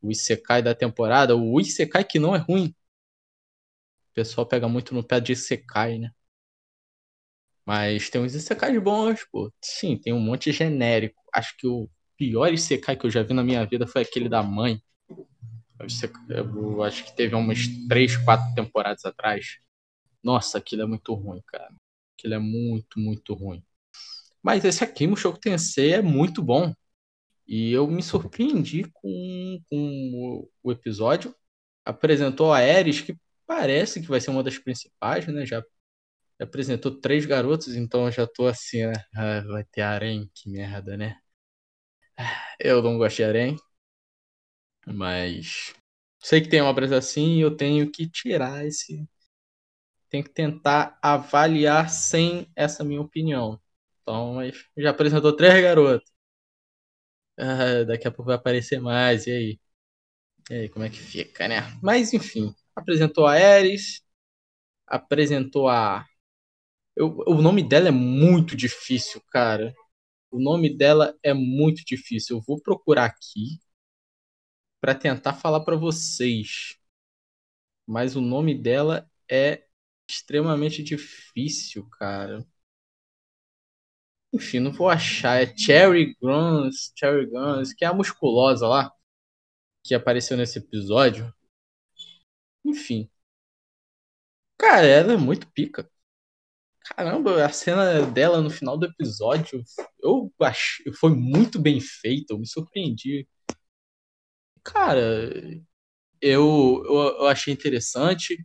O 0.03 0.12
Isekai 0.12 0.62
da 0.62 0.75
temporada. 0.75 1.36
O 1.36 1.60
Isekai 1.60 2.03
que 2.03 2.19
não 2.19 2.36
é 2.36 2.38
ruim. 2.38 2.75
O 4.12 4.13
pessoal 4.13 4.45
pega 4.45 4.67
muito 4.67 4.93
no 4.93 5.03
pé 5.03 5.19
de 5.19 5.31
Isekai, 5.31 5.98
né? 5.98 6.12
Mas 7.65 8.10
tem 8.10 8.22
uns 8.22 8.36
Isekais 8.36 8.77
bons, 8.83 9.25
pô. 9.31 9.51
Sim, 9.62 9.98
tem 9.98 10.12
um 10.13 10.19
monte 10.19 10.51
genérico. 10.51 11.24
Acho 11.33 11.55
que 11.57 11.65
o 11.65 11.89
pior 12.17 12.53
Isekai 12.53 12.98
que 12.98 13.05
eu 13.05 13.10
já 13.10 13.24
vi 13.24 13.33
na 13.33 13.43
minha 13.43 13.65
vida 13.65 13.88
foi 13.88 14.01
aquele 14.01 14.27
da 14.27 14.43
mãe. 14.43 14.81
Eu 16.29 16.83
acho 16.83 17.05
que 17.05 17.15
teve 17.15 17.33
umas 17.36 17.67
3, 17.88 18.17
4 18.17 18.53
temporadas 18.53 19.03
atrás. 19.05 19.57
Nossa, 20.22 20.57
aquilo 20.57 20.83
é 20.83 20.86
muito 20.86 21.13
ruim, 21.13 21.41
cara. 21.48 21.74
Aquilo 22.17 22.33
é 22.36 22.39
muito, 22.39 23.00
muito 23.00 23.33
ruim. 23.33 23.63
Mas 24.41 24.63
esse 24.65 24.83
aqui, 24.83 25.07
Mushoku 25.07 25.39
Tensei, 25.39 25.93
é 25.93 26.01
muito 26.01 26.41
bom. 26.43 26.74
E 27.47 27.71
eu 27.73 27.88
me 27.88 28.01
surpreendi 28.03 28.83
com, 28.93 29.59
com 29.69 30.50
o 30.63 30.71
episódio. 30.71 31.35
Apresentou 31.85 32.53
a 32.53 32.59
Ares, 32.59 33.01
que 33.01 33.17
parece 33.45 34.01
que 34.01 34.07
vai 34.07 34.21
ser 34.21 34.31
uma 34.31 34.43
das 34.43 34.57
principais, 34.57 35.27
né? 35.27 35.45
Já 35.45 35.63
apresentou 36.39 37.00
três 37.01 37.25
garotos, 37.25 37.75
então 37.75 38.05
eu 38.07 38.12
já 38.12 38.27
tô 38.27 38.47
assim, 38.47 38.85
né? 38.88 38.93
Ah, 39.15 39.41
vai 39.41 39.63
ter 39.65 39.81
Arém, 39.81 40.29
que 40.35 40.50
merda, 40.50 40.97
né? 40.97 41.17
Eu 42.59 42.81
não 42.81 42.97
gosto 42.97 43.17
de 43.17 43.23
Arém, 43.23 43.57
mas 44.85 45.73
sei 46.19 46.41
que 46.41 46.50
tem 46.50 46.62
obras 46.62 46.91
assim 46.91 47.38
e 47.38 47.41
eu 47.41 47.55
tenho 47.55 47.89
que 47.91 48.09
tirar 48.09 48.65
esse. 48.65 49.07
Tenho 50.09 50.23
que 50.23 50.29
tentar 50.31 50.97
avaliar 51.01 51.89
sem 51.89 52.47
essa 52.55 52.83
minha 52.83 53.01
opinião. 53.01 53.59
Então, 54.01 54.35
mas 54.35 54.65
já 54.77 54.91
apresentou 54.91 55.35
três 55.35 55.62
garotos. 55.62 56.12
Ah, 57.37 57.83
daqui 57.85 58.07
a 58.07 58.11
pouco 58.11 58.25
vai 58.27 58.35
aparecer 58.35 58.79
mais, 58.79 59.25
e 59.27 59.31
aí? 59.31 59.59
E 60.51 60.53
aí, 60.55 60.69
como 60.69 60.85
é 60.85 60.89
que 60.89 60.97
fica, 60.99 61.47
né? 61.47 61.57
Mas 61.83 62.13
enfim, 62.13 62.55
apresentou 62.75 63.27
a 63.27 63.33
Ares, 63.33 64.01
apresentou 64.87 65.69
a 65.69 66.05
eu, 66.95 67.17
o 67.27 67.41
nome 67.41 67.63
dela 67.67 67.89
é 67.89 67.91
muito 67.91 68.55
difícil, 68.57 69.21
cara. 69.31 69.73
O 70.31 70.39
nome 70.41 70.75
dela 70.75 71.15
é 71.23 71.33
muito 71.33 71.83
difícil. 71.85 72.37
Eu 72.37 72.43
vou 72.47 72.61
procurar 72.61 73.05
aqui 73.05 73.59
para 74.79 74.93
tentar 74.93 75.33
falar 75.33 75.61
para 75.61 75.75
vocês. 75.75 76.77
Mas 77.85 78.15
o 78.15 78.21
nome 78.21 78.55
dela 78.55 79.09
é 79.29 79.65
extremamente 80.09 80.83
difícil, 80.83 81.87
cara. 81.89 82.45
Enfim, 84.33 84.59
não 84.59 84.71
vou 84.71 84.89
achar. 84.89 85.41
É 85.41 85.55
Cherry 85.55 86.15
Guns, 86.21 86.91
Cherry 86.95 87.27
Guns, 87.27 87.73
que 87.73 87.85
é 87.85 87.87
a 87.87 87.93
musculosa 87.93 88.67
lá 88.67 88.91
que 89.83 89.93
apareceu 89.93 90.37
nesse 90.37 90.59
episódio. 90.59 91.33
Enfim. 92.65 93.09
Cara, 94.57 94.85
ela 94.87 95.13
é 95.13 95.17
muito 95.17 95.47
pica. 95.51 95.89
Caramba, 96.81 97.45
a 97.45 97.49
cena 97.49 98.01
dela 98.05 98.41
no 98.41 98.49
final 98.49 98.77
do 98.77 98.85
episódio, 98.85 99.63
eu 100.01 100.31
acho, 100.41 100.83
foi 100.95 101.15
muito 101.15 101.59
bem 101.59 101.79
feita, 101.79 102.33
eu 102.33 102.39
me 102.39 102.47
surpreendi. 102.47 103.27
Cara, 104.63 105.01
eu, 106.21 106.83
eu, 106.85 106.95
eu 107.19 107.27
achei 107.27 107.53
interessante 107.53 108.37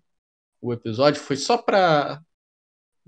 o 0.61 0.73
episódio, 0.73 1.21
foi 1.23 1.37
só 1.37 1.59
pra 1.59 2.23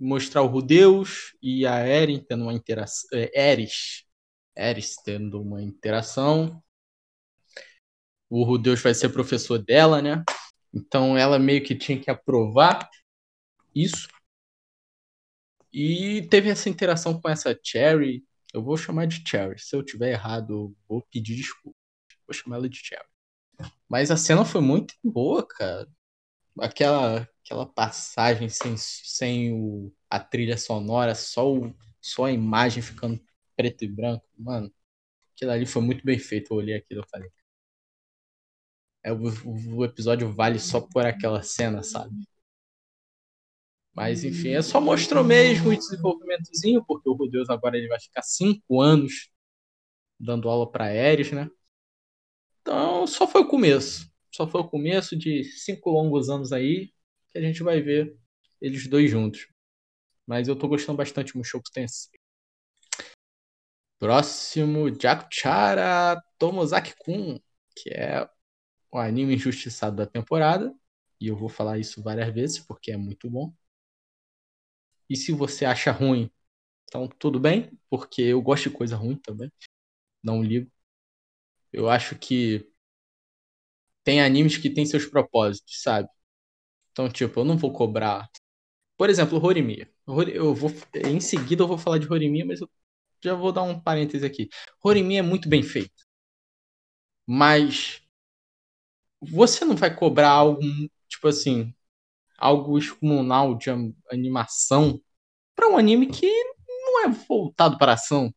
mostrar 0.00 0.42
o 0.42 0.46
Rudeus 0.46 1.36
e 1.42 1.66
a 1.66 1.76
Eren 1.80 2.20
tendo 2.20 2.44
uma 2.44 2.54
interação. 2.54 3.08
É, 3.12 3.50
Eris. 3.52 4.04
Eris 4.56 4.96
tendo 5.04 5.40
uma 5.42 5.62
interação. 5.62 6.62
O 8.28 8.42
Rudeus 8.44 8.80
vai 8.80 8.94
ser 8.94 9.10
professor 9.10 9.58
dela, 9.58 10.00
né? 10.00 10.24
Então 10.72 11.18
ela 11.18 11.38
meio 11.38 11.62
que 11.62 11.74
tinha 11.74 12.00
que 12.00 12.10
aprovar 12.10 12.88
isso. 13.74 14.08
E 15.72 16.26
teve 16.30 16.48
essa 16.48 16.68
interação 16.68 17.20
com 17.20 17.28
essa 17.28 17.58
Cherry. 17.62 18.24
Eu 18.52 18.62
vou 18.62 18.76
chamar 18.76 19.06
de 19.06 19.22
Cherry. 19.28 19.58
Se 19.58 19.76
eu 19.76 19.84
tiver 19.84 20.12
errado, 20.12 20.74
vou 20.88 21.02
pedir 21.12 21.36
desculpa. 21.36 21.76
Vou 22.26 22.34
chamar 22.34 22.56
ela 22.56 22.68
de 22.68 22.78
Cherry. 22.78 23.06
Mas 23.88 24.10
a 24.10 24.16
cena 24.16 24.44
foi 24.44 24.60
muito 24.60 24.94
boa, 25.04 25.46
cara. 25.46 25.88
Aquela, 26.58 27.28
aquela 27.50 27.66
passagem 27.66 28.48
sem, 28.48 28.76
sem 28.76 29.52
o, 29.52 29.92
a 30.08 30.20
trilha 30.20 30.56
sonora, 30.56 31.16
só, 31.16 31.52
o, 31.52 31.74
só 32.00 32.26
a 32.26 32.32
imagem 32.32 32.80
ficando 32.80 33.20
preto 33.56 33.84
e 33.84 33.88
branco. 33.88 34.24
Mano, 34.38 34.72
aquilo 35.34 35.50
ali 35.50 35.66
foi 35.66 35.82
muito 35.82 36.04
bem 36.04 36.18
feito. 36.18 36.52
Eu 36.52 36.58
olhei 36.58 36.76
aquilo 36.76 37.02
e 37.04 37.10
falei. 37.10 37.30
É, 39.02 39.12
o, 39.12 39.18
o 39.76 39.84
episódio 39.84 40.30
vale 40.32 40.60
só 40.60 40.80
por 40.80 41.04
aquela 41.04 41.42
cena, 41.42 41.82
sabe? 41.82 42.14
Mas 43.92 44.22
enfim, 44.24 44.50
é 44.50 44.62
só 44.62 44.80
mostrou 44.80 45.24
mesmo 45.24 45.70
o 45.70 45.76
desenvolvimentozinho, 45.76 46.84
porque 46.86 47.08
o 47.08 47.14
Rudeus 47.14 47.50
agora 47.50 47.76
ele 47.76 47.88
vai 47.88 47.98
ficar 48.00 48.22
cinco 48.22 48.80
anos 48.80 49.28
dando 50.18 50.48
aula 50.48 50.70
para 50.70 50.84
Ares, 50.86 51.32
né? 51.32 51.50
Então 52.60 53.06
só 53.08 53.26
foi 53.26 53.42
o 53.42 53.48
começo. 53.48 54.08
Só 54.30 54.46
foi 54.46 54.60
o 54.60 54.68
começo 54.68 55.16
de 55.16 55.42
cinco 55.44 55.90
longos 55.90 56.30
anos 56.30 56.52
aí 56.52 56.92
que 57.30 57.38
a 57.38 57.42
gente 57.42 57.62
vai 57.62 57.80
ver 57.80 58.16
eles 58.60 58.86
dois 58.86 59.10
juntos. 59.10 59.48
Mas 60.26 60.48
eu 60.48 60.56
tô 60.56 60.68
gostando 60.68 60.98
bastante 60.98 61.32
do 61.32 61.38
Mushoku 61.38 61.70
Tensei. 61.72 62.10
Próximo, 63.98 64.88
Jakuchara 64.98 66.22
Tomozaki-kun, 66.38 67.38
que 67.76 67.90
é 67.90 68.28
o 68.90 68.98
anime 68.98 69.34
injustiçado 69.34 69.96
da 69.96 70.06
temporada. 70.06 70.74
E 71.20 71.28
eu 71.28 71.36
vou 71.36 71.48
falar 71.48 71.78
isso 71.78 72.02
várias 72.02 72.32
vezes 72.32 72.58
porque 72.60 72.92
é 72.92 72.96
muito 72.96 73.28
bom. 73.28 73.52
E 75.08 75.16
se 75.16 75.32
você 75.32 75.64
acha 75.64 75.90
ruim, 75.92 76.30
então 76.84 77.08
tudo 77.08 77.38
bem, 77.40 77.70
porque 77.90 78.22
eu 78.22 78.40
gosto 78.40 78.70
de 78.70 78.76
coisa 78.76 78.96
ruim 78.96 79.16
também. 79.16 79.52
Não 80.22 80.42
ligo. 80.42 80.70
Eu 81.72 81.88
acho 81.88 82.16
que 82.18 82.70
tem 84.04 84.20
animes 84.20 84.56
que 84.56 84.70
têm 84.70 84.86
seus 84.86 85.06
propósitos, 85.06 85.82
sabe? 85.82 86.08
Então, 86.92 87.08
tipo, 87.08 87.40
eu 87.40 87.44
não 87.44 87.56
vou 87.56 87.72
cobrar. 87.72 88.28
Por 88.96 89.10
exemplo, 89.10 89.44
Horimiya. 89.44 89.90
Eu 90.34 90.54
vou, 90.54 90.70
em 91.06 91.20
seguida 91.20 91.62
eu 91.64 91.68
vou 91.68 91.78
falar 91.78 91.98
de 91.98 92.12
Horimiya, 92.12 92.46
mas 92.46 92.60
eu 92.60 92.70
já 93.24 93.34
vou 93.34 93.52
dar 93.52 93.62
um 93.64 93.80
parêntese 93.80 94.26
aqui. 94.26 94.48
Horimiya 94.84 95.20
é 95.20 95.22
muito 95.22 95.48
bem 95.48 95.62
feito. 95.62 95.92
Mas 97.26 98.02
você 99.20 99.64
não 99.64 99.76
vai 99.76 99.94
cobrar 99.94 100.30
algo, 100.30 100.60
tipo 101.08 101.28
assim, 101.28 101.74
algo 102.38 102.78
excomunal 102.78 103.56
de 103.56 103.70
animação 104.10 105.00
para 105.56 105.68
um 105.68 105.78
anime 105.78 106.08
que 106.08 106.26
não 106.68 107.04
é 107.06 107.08
voltado 107.10 107.78
para 107.78 107.94
ação, 107.94 108.34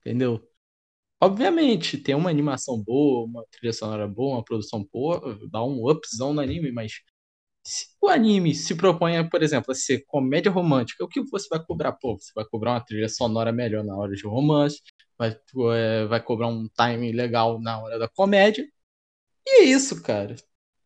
entendeu? 0.00 0.46
obviamente, 1.20 1.98
tem 1.98 2.14
uma 2.16 2.30
animação 2.30 2.82
boa, 2.82 3.24
uma 3.26 3.44
trilha 3.50 3.72
sonora 3.72 4.08
boa, 4.08 4.36
uma 4.36 4.44
produção 4.44 4.84
boa, 4.92 5.38
dá 5.50 5.62
um 5.64 5.88
upzão 5.88 6.34
no 6.34 6.40
anime, 6.40 6.72
mas 6.72 6.94
se 7.64 7.86
o 8.00 8.08
anime 8.08 8.54
se 8.54 8.74
propõe, 8.74 9.28
por 9.28 9.42
exemplo, 9.42 9.72
a 9.72 9.74
ser 9.74 10.04
comédia 10.06 10.50
romântica, 10.50 11.04
o 11.04 11.08
que 11.08 11.22
você 11.22 11.48
vai 11.48 11.64
cobrar? 11.64 11.92
Pô, 11.92 12.18
você 12.18 12.32
vai 12.34 12.44
cobrar 12.44 12.72
uma 12.72 12.84
trilha 12.84 13.08
sonora 13.08 13.52
melhor 13.52 13.84
na 13.84 13.96
hora 13.96 14.14
de 14.14 14.26
romance, 14.26 14.80
vai, 15.18 15.36
é, 15.74 16.06
vai 16.06 16.22
cobrar 16.22 16.48
um 16.48 16.68
timing 16.68 17.12
legal 17.12 17.60
na 17.60 17.80
hora 17.80 17.98
da 17.98 18.08
comédia. 18.08 18.66
E 19.46 19.62
é 19.62 19.64
isso, 19.64 20.02
cara. 20.02 20.36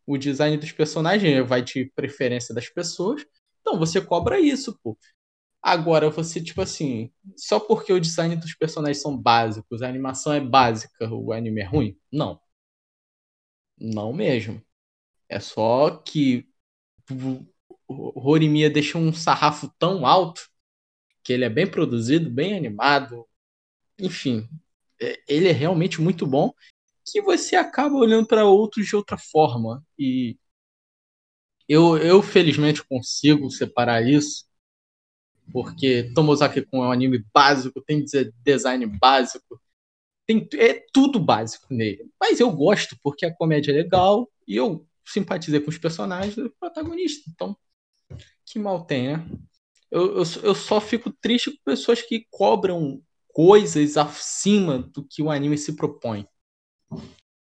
O 0.05 0.17
design 0.17 0.57
dos 0.57 0.71
personagens 0.71 1.47
vai 1.47 1.61
de 1.63 1.91
preferência 1.95 2.53
das 2.55 2.69
pessoas. 2.69 3.25
Então 3.61 3.79
você 3.79 4.01
cobra 4.01 4.39
isso, 4.39 4.79
pô. 4.83 4.97
Agora, 5.61 6.09
você, 6.09 6.41
tipo 6.41 6.61
assim, 6.61 7.11
só 7.37 7.59
porque 7.59 7.91
o 7.93 7.99
design 7.99 8.35
dos 8.35 8.53
personagens 8.55 9.01
são 9.01 9.17
básicos, 9.17 9.81
a 9.81 9.89
animação 9.89 10.33
é 10.33 10.39
básica, 10.39 11.09
o 11.13 11.33
anime 11.33 11.61
é 11.61 11.65
ruim? 11.65 11.97
Não. 12.11 12.39
Não 13.79 14.13
mesmo. 14.13 14.61
É 15.29 15.39
só 15.39 15.91
que 15.91 16.47
o 17.87 18.29
Horimiya 18.29 18.69
deixa 18.69 18.97
um 18.97 19.13
sarrafo 19.13 19.71
tão 19.79 20.05
alto 20.05 20.49
que 21.23 21.33
ele 21.33 21.45
é 21.45 21.49
bem 21.49 21.69
produzido, 21.69 22.29
bem 22.29 22.55
animado, 22.55 23.25
enfim, 23.99 24.47
é, 25.01 25.21
ele 25.27 25.49
é 25.49 25.51
realmente 25.51 26.01
muito 26.01 26.25
bom 26.25 26.53
que 27.05 27.21
você 27.21 27.55
acaba 27.55 27.95
olhando 27.95 28.27
para 28.27 28.45
outros 28.45 28.85
de 28.85 28.95
outra 28.95 29.17
forma 29.17 29.83
e 29.97 30.37
eu, 31.67 31.97
eu 31.97 32.21
felizmente 32.21 32.83
consigo 32.83 33.49
separar 33.49 34.07
isso 34.07 34.47
porque 35.51 36.11
Tomozaki 36.13 36.61
Kun 36.65 36.83
é 36.83 36.87
um 36.87 36.91
anime 36.91 37.23
básico, 37.33 37.81
tem 37.81 38.03
design 38.43 38.85
básico, 38.85 39.61
tem, 40.25 40.47
é 40.55 40.85
tudo 40.93 41.19
básico 41.19 41.67
nele. 41.69 42.09
Mas 42.19 42.39
eu 42.39 42.51
gosto 42.51 42.97
porque 43.01 43.25
a 43.25 43.33
comédia 43.33 43.71
é 43.71 43.75
legal 43.75 44.29
e 44.47 44.55
eu 44.55 44.86
simpatizei 45.07 45.59
com 45.59 45.69
os 45.69 45.77
personagens 45.77 46.35
do 46.35 46.49
protagonista. 46.59 47.29
Então, 47.33 47.57
que 48.45 48.59
mal 48.59 48.85
tem, 48.85 49.17
né? 49.17 49.29
Eu, 49.89 50.17
eu, 50.17 50.23
eu 50.43 50.55
só 50.55 50.81
fico 50.81 51.11
triste 51.11 51.51
com 51.51 51.63
pessoas 51.63 52.01
que 52.01 52.27
cobram 52.29 53.01
coisas 53.29 53.97
acima 53.97 54.79
do 54.79 55.05
que 55.07 55.21
o 55.21 55.29
anime 55.29 55.57
se 55.57 55.75
propõe. 55.75 56.27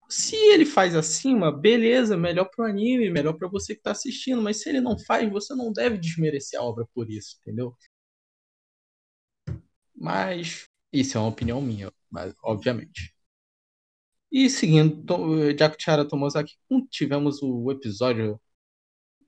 Se 0.09 0.37
ele 0.37 0.64
faz 0.64 0.95
acima, 0.95 1.52
beleza, 1.52 2.17
melhor 2.17 2.47
pro 2.47 2.64
anime, 2.64 3.11
melhor 3.11 3.35
para 3.35 3.49
você 3.49 3.75
que 3.75 3.83
tá 3.83 3.90
assistindo, 3.93 4.40
mas 4.40 4.62
se 4.62 4.69
ele 4.69 4.81
não 4.81 4.99
faz, 4.99 5.31
você 5.31 5.55
não 5.55 5.73
deve 5.73 5.99
desmerecer 5.99 6.59
a 6.59 6.62
obra 6.62 6.87
por 6.95 7.11
isso, 7.11 7.37
entendeu? 7.40 7.76
Mas 9.95 10.67
isso 10.93 11.19
é 11.19 11.21
uma 11.21 11.28
opinião 11.28 11.61
minha, 11.61 11.93
mas, 12.11 12.35
obviamente. 12.43 13.14
E 14.30 14.49
seguindo, 14.50 15.56
Jakuchara 15.58 16.06
Tomozaki, 16.06 16.54
tivemos 16.90 17.42
o 17.42 17.70
episódio 17.70 18.40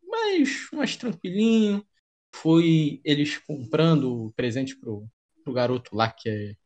mais, 0.02 0.69
mais 0.73 0.97
tranquilinho. 0.97 1.87
Foi 2.35 3.00
eles 3.04 3.38
comprando 3.38 4.26
o 4.26 4.33
presente 4.33 4.76
pro, 4.78 5.09
pro 5.45 5.52
garoto 5.52 5.97
lá, 5.97 6.11
que 6.11 6.28
é 6.28 6.57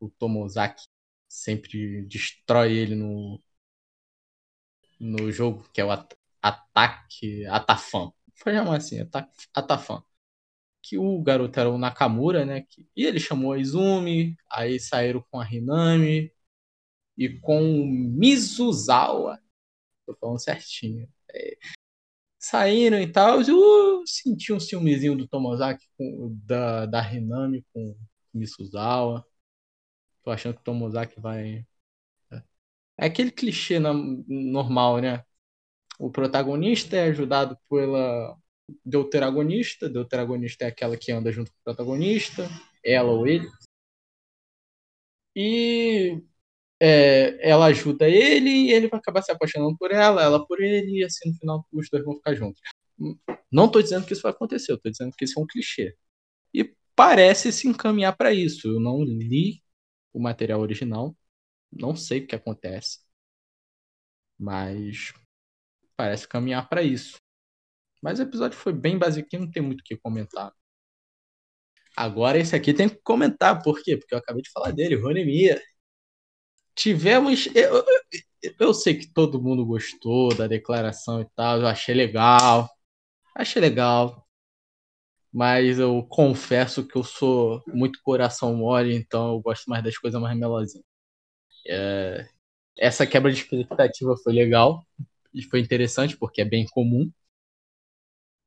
o 0.00 0.10
Tomozaki. 0.10 0.84
Sempre 1.28 2.02
destrói 2.06 2.74
ele 2.76 2.94
no, 2.96 3.40
no 5.00 5.30
jogo, 5.32 5.68
que 5.72 5.80
é 5.80 5.84
o 5.84 5.90
at 5.90 6.14
Ataque 6.42 7.44
Atafan. 7.46 8.12
Foi 8.34 8.52
chamar 8.52 8.76
assim, 8.76 8.98
Atafan. 9.54 10.02
Que 10.82 10.98
o 10.98 11.22
garoto 11.22 11.58
era 11.60 11.70
o 11.70 11.78
Nakamura, 11.78 12.44
né? 12.46 12.64
E 12.96 13.04
ele 13.04 13.20
chamou 13.20 13.52
a 13.52 13.58
Izumi, 13.58 14.36
aí 14.50 14.78
saíram 14.80 15.24
com 15.30 15.40
a 15.40 15.46
Hinami, 15.50 16.32
e 17.16 17.38
com 17.40 17.82
o 17.82 17.86
Mizuzawa. 17.86 19.40
Tô 20.06 20.14
falando 20.16 20.40
certinho. 20.40 21.08
É, 21.32 21.56
saíram 22.38 23.00
e 23.00 23.10
tal. 23.10 23.40
Eu 23.42 24.04
senti 24.06 24.52
um 24.52 24.60
ciúmezinho 24.60 25.16
do 25.16 25.28
Tomozaki 25.28 25.86
com, 25.96 26.38
da, 26.44 26.86
da 26.86 27.12
Hinami 27.12 27.64
com 27.72 27.90
o 27.90 27.98
Mizuzawa. 28.34 29.26
Tô 30.22 30.30
achando 30.30 30.54
que 30.54 30.60
o 30.60 30.64
Tomozaki 30.64 31.20
vai. 31.20 31.66
É, 32.30 32.42
é 32.98 33.06
aquele 33.06 33.30
clichê 33.30 33.78
na, 33.78 33.92
normal, 33.94 34.98
né? 34.98 35.24
O 35.98 36.10
protagonista 36.10 36.96
é 36.96 37.04
ajudado 37.04 37.58
pela 37.68 38.36
deuteragonista. 38.84 39.88
Deuteragonista 39.88 40.64
é 40.64 40.68
aquela 40.68 40.96
que 40.96 41.12
anda 41.12 41.32
junto 41.32 41.52
com 41.52 41.58
o 41.58 41.64
protagonista, 41.64 42.48
ela 42.84 43.10
ou 43.10 43.26
ele. 43.26 43.48
E 45.34 46.22
é, 46.80 47.38
ela 47.48 47.66
ajuda 47.66 48.08
ele 48.08 48.50
e 48.50 48.72
ele 48.72 48.88
vai 48.88 48.98
acabar 48.98 49.22
se 49.22 49.32
apaixonando 49.32 49.76
por 49.78 49.90
ela, 49.92 50.22
ela 50.22 50.46
por 50.46 50.60
ele, 50.62 51.00
e 51.00 51.04
assim 51.04 51.30
no 51.30 51.36
final 51.36 51.66
os 51.72 51.88
dois 51.90 52.04
vão 52.04 52.16
ficar 52.16 52.34
juntos. 52.34 52.60
Não 53.50 53.66
estou 53.66 53.82
dizendo 53.82 54.06
que 54.06 54.12
isso 54.12 54.22
vai 54.22 54.32
acontecer, 54.32 54.72
estou 54.74 54.90
dizendo 54.90 55.12
que 55.16 55.24
isso 55.24 55.38
é 55.38 55.42
um 55.42 55.46
clichê. 55.46 55.96
E 56.54 56.74
parece 56.94 57.52
se 57.52 57.68
encaminhar 57.68 58.16
para 58.16 58.32
isso. 58.32 58.68
Eu 58.68 58.80
não 58.80 59.02
li 59.04 59.62
o 60.12 60.20
material 60.20 60.60
original, 60.60 61.16
não 61.72 61.94
sei 61.96 62.20
o 62.20 62.26
que 62.26 62.36
acontece, 62.36 63.00
mas 64.38 65.12
parece 65.96 66.28
caminhar 66.28 66.68
para 66.68 66.82
isso. 66.82 67.16
Mas 68.02 68.18
o 68.18 68.22
episódio 68.22 68.58
foi 68.58 68.72
bem 68.72 68.98
básico, 68.98 69.28
não 69.34 69.50
tem 69.50 69.62
muito 69.62 69.80
o 69.80 69.84
que 69.84 69.96
comentar. 69.96 70.52
Agora 71.96 72.38
esse 72.38 72.54
aqui 72.54 72.74
tem 72.74 72.88
que 72.88 72.96
comentar, 73.02 73.62
por 73.62 73.82
quê? 73.82 73.96
Porque 73.96 74.14
eu 74.14 74.18
acabei 74.18 74.42
de 74.42 74.50
falar 74.50 74.70
dele, 74.70 74.96
Rony 74.96 75.24
Mia 75.24 75.60
tivemos. 76.76 77.48
Eu, 77.54 77.84
eu, 78.60 78.74
sei 78.74 78.94
que 78.98 79.08
todo 79.08 79.42
mundo 79.42 79.66
gostou 79.66 80.34
da 80.34 80.46
declaração 80.46 81.20
e 81.20 81.26
tal, 81.34 81.60
eu 81.60 81.66
achei 81.66 81.94
legal. 81.94 82.68
Achei 83.34 83.60
legal. 83.60 84.26
Mas 85.32 85.78
eu 85.78 86.02
confesso 86.04 86.86
que 86.86 86.96
eu 86.96 87.04
sou 87.04 87.62
muito 87.68 88.00
coração 88.02 88.54
mole, 88.56 88.94
então 88.94 89.34
eu 89.34 89.40
gosto 89.40 89.68
mais 89.68 89.84
das 89.84 89.98
coisas 89.98 90.20
mais 90.20 90.38
melosinhas. 90.38 90.84
É, 91.68 92.28
essa 92.78 93.06
quebra 93.06 93.32
de 93.32 93.40
expectativa 93.40 94.16
foi 94.16 94.32
legal 94.34 94.86
e 95.34 95.42
foi 95.42 95.60
interessante 95.60 96.16
porque 96.16 96.42
é 96.42 96.44
bem 96.44 96.66
comum 96.66 97.10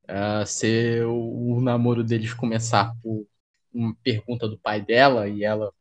uh, 0.08 0.46
ser 0.46 1.04
o, 1.06 1.56
o 1.56 1.60
namoro 1.60 2.04
deles 2.04 2.34
começar 2.34 2.94
por 3.02 3.26
uma 3.72 3.94
pergunta 4.02 4.48
do 4.48 4.58
pai 4.58 4.80
dela 4.80 5.28
e 5.28 5.44
ela 5.44 5.72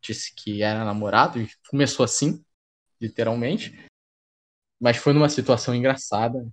disse 0.00 0.34
que 0.34 0.62
era 0.62 0.84
namorado 0.84 1.40
e 1.40 1.48
começou 1.70 2.04
assim, 2.04 2.44
literalmente. 3.00 3.72
Mas 4.80 4.96
foi 4.96 5.12
numa 5.12 5.28
situação 5.28 5.74
engraçada. 5.74 6.46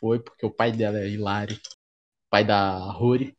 Foi 0.00 0.20
porque 0.22 0.44
o 0.46 0.50
pai 0.50 0.72
dela 0.72 0.98
é 0.98 1.08
Hilário, 1.08 1.58
pai 2.30 2.44
da 2.44 2.78
Rory. 2.92 3.36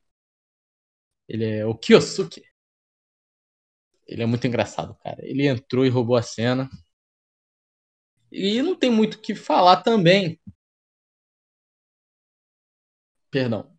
Ele 1.27 1.45
é 1.45 1.65
o 1.65 1.75
Kiyosuke. 1.77 2.43
Ele 4.07 4.23
é 4.23 4.25
muito 4.25 4.47
engraçado, 4.47 4.95
cara. 5.03 5.17
Ele 5.25 5.47
entrou 5.47 5.85
e 5.85 5.89
roubou 5.89 6.15
a 6.15 6.21
cena. 6.21 6.69
E 8.31 8.61
não 8.61 8.75
tem 8.75 8.89
muito 8.91 9.15
o 9.15 9.21
que 9.21 9.35
falar 9.35 9.83
também. 9.83 10.39
Perdão 13.29 13.76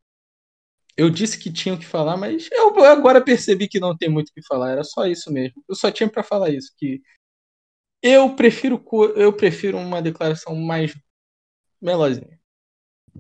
eu 0.98 1.08
disse 1.08 1.38
que 1.38 1.52
tinha 1.52 1.76
o 1.76 1.78
que 1.78 1.86
falar, 1.86 2.16
mas 2.16 2.48
eu 2.50 2.84
agora 2.84 3.22
percebi 3.22 3.68
que 3.68 3.78
não 3.78 3.96
tem 3.96 4.08
muito 4.08 4.30
o 4.30 4.32
que 4.32 4.42
falar. 4.42 4.72
Era 4.72 4.82
só 4.82 5.06
isso 5.06 5.32
mesmo. 5.32 5.62
Eu 5.68 5.76
só 5.76 5.92
tinha 5.92 6.10
para 6.10 6.24
falar 6.24 6.50
isso, 6.50 6.74
que 6.76 7.00
eu 8.02 8.34
prefiro 8.34 8.84
eu 9.14 9.32
prefiro 9.32 9.78
uma 9.78 10.02
declaração 10.02 10.56
mais 10.56 10.92
melosinha. 11.80 12.40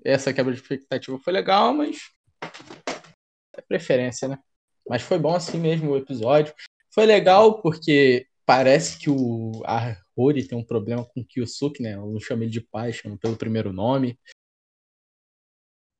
Essa 0.04 0.34
quebra 0.34 0.52
de 0.52 0.60
expectativa 0.60 1.20
foi 1.20 1.32
legal, 1.32 1.72
mas 1.72 2.10
é 3.54 3.60
preferência, 3.60 4.26
né? 4.26 4.40
Mas 4.88 5.02
foi 5.02 5.18
bom 5.18 5.36
assim 5.36 5.60
mesmo 5.60 5.92
o 5.92 5.96
episódio. 5.96 6.52
Foi 6.92 7.06
legal 7.06 7.62
porque 7.62 8.26
parece 8.44 8.98
que 8.98 9.08
o 9.08 9.62
a 9.64 9.96
tem 10.48 10.58
um 10.58 10.64
problema 10.64 11.04
com 11.04 11.20
o 11.20 11.24
Kyosuke, 11.24 11.80
né? 11.80 11.94
Eu 11.94 12.06
não 12.06 12.18
chamo 12.18 12.42
ele 12.42 12.50
de 12.50 12.60
pai, 12.60 12.92
chamo 12.92 13.16
pelo 13.16 13.36
primeiro 13.36 13.72
nome. 13.72 14.18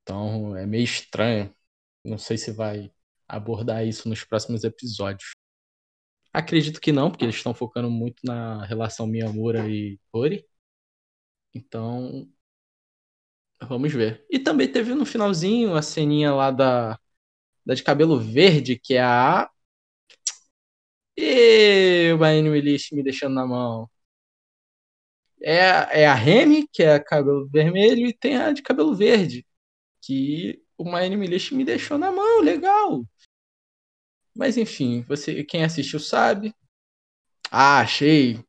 Então 0.03 0.57
é 0.57 0.65
meio 0.65 0.83
estranho. 0.83 1.55
Não 2.03 2.17
sei 2.17 2.37
se 2.37 2.51
vai 2.51 2.91
abordar 3.27 3.85
isso 3.85 4.09
nos 4.09 4.23
próximos 4.23 4.63
episódios. 4.63 5.31
Acredito 6.33 6.79
que 6.81 6.91
não, 6.91 7.09
porque 7.09 7.25
eles 7.25 7.35
estão 7.35 7.53
focando 7.53 7.89
muito 7.89 8.21
na 8.25 8.65
relação 8.65 9.07
Miyamura 9.07 9.67
e 9.69 9.99
Ori. 10.11 10.45
Então, 11.53 12.29
vamos 13.67 13.93
ver. 13.93 14.25
E 14.29 14.39
também 14.39 14.71
teve 14.71 14.93
no 14.93 15.05
finalzinho 15.05 15.75
a 15.75 15.81
ceninha 15.81 16.33
lá 16.33 16.51
da, 16.51 16.99
da 17.65 17.73
de 17.75 17.83
cabelo 17.83 18.19
verde, 18.19 18.79
que 18.79 18.95
é 18.95 19.01
a. 19.03 19.49
E 21.17 22.11
o 22.13 22.17
Bainho 22.17 22.51
me 22.51 23.03
deixando 23.03 23.35
na 23.35 23.45
mão. 23.45 23.89
É, 25.41 26.01
é 26.03 26.07
a 26.07 26.13
Remy, 26.13 26.67
que 26.71 26.83
é 26.83 26.99
cabelo 26.99 27.47
vermelho, 27.49 28.05
e 28.07 28.13
tem 28.13 28.37
a 28.37 28.51
de 28.51 28.61
cabelo 28.61 28.93
verde, 28.95 29.45
que 30.01 30.61
o 30.79 30.85
My 30.85 31.05
Anime 31.05 31.27
List 31.27 31.51
me 31.51 31.65
deixou 31.65 31.97
na 31.97 32.09
mão, 32.09 32.39
legal. 32.39 33.05
Mas 34.33 34.55
enfim, 34.55 35.01
você, 35.01 35.43
quem 35.43 35.65
assistiu 35.65 35.99
sabe. 35.99 36.55
Ah, 37.51 37.81
achei. 37.81 38.41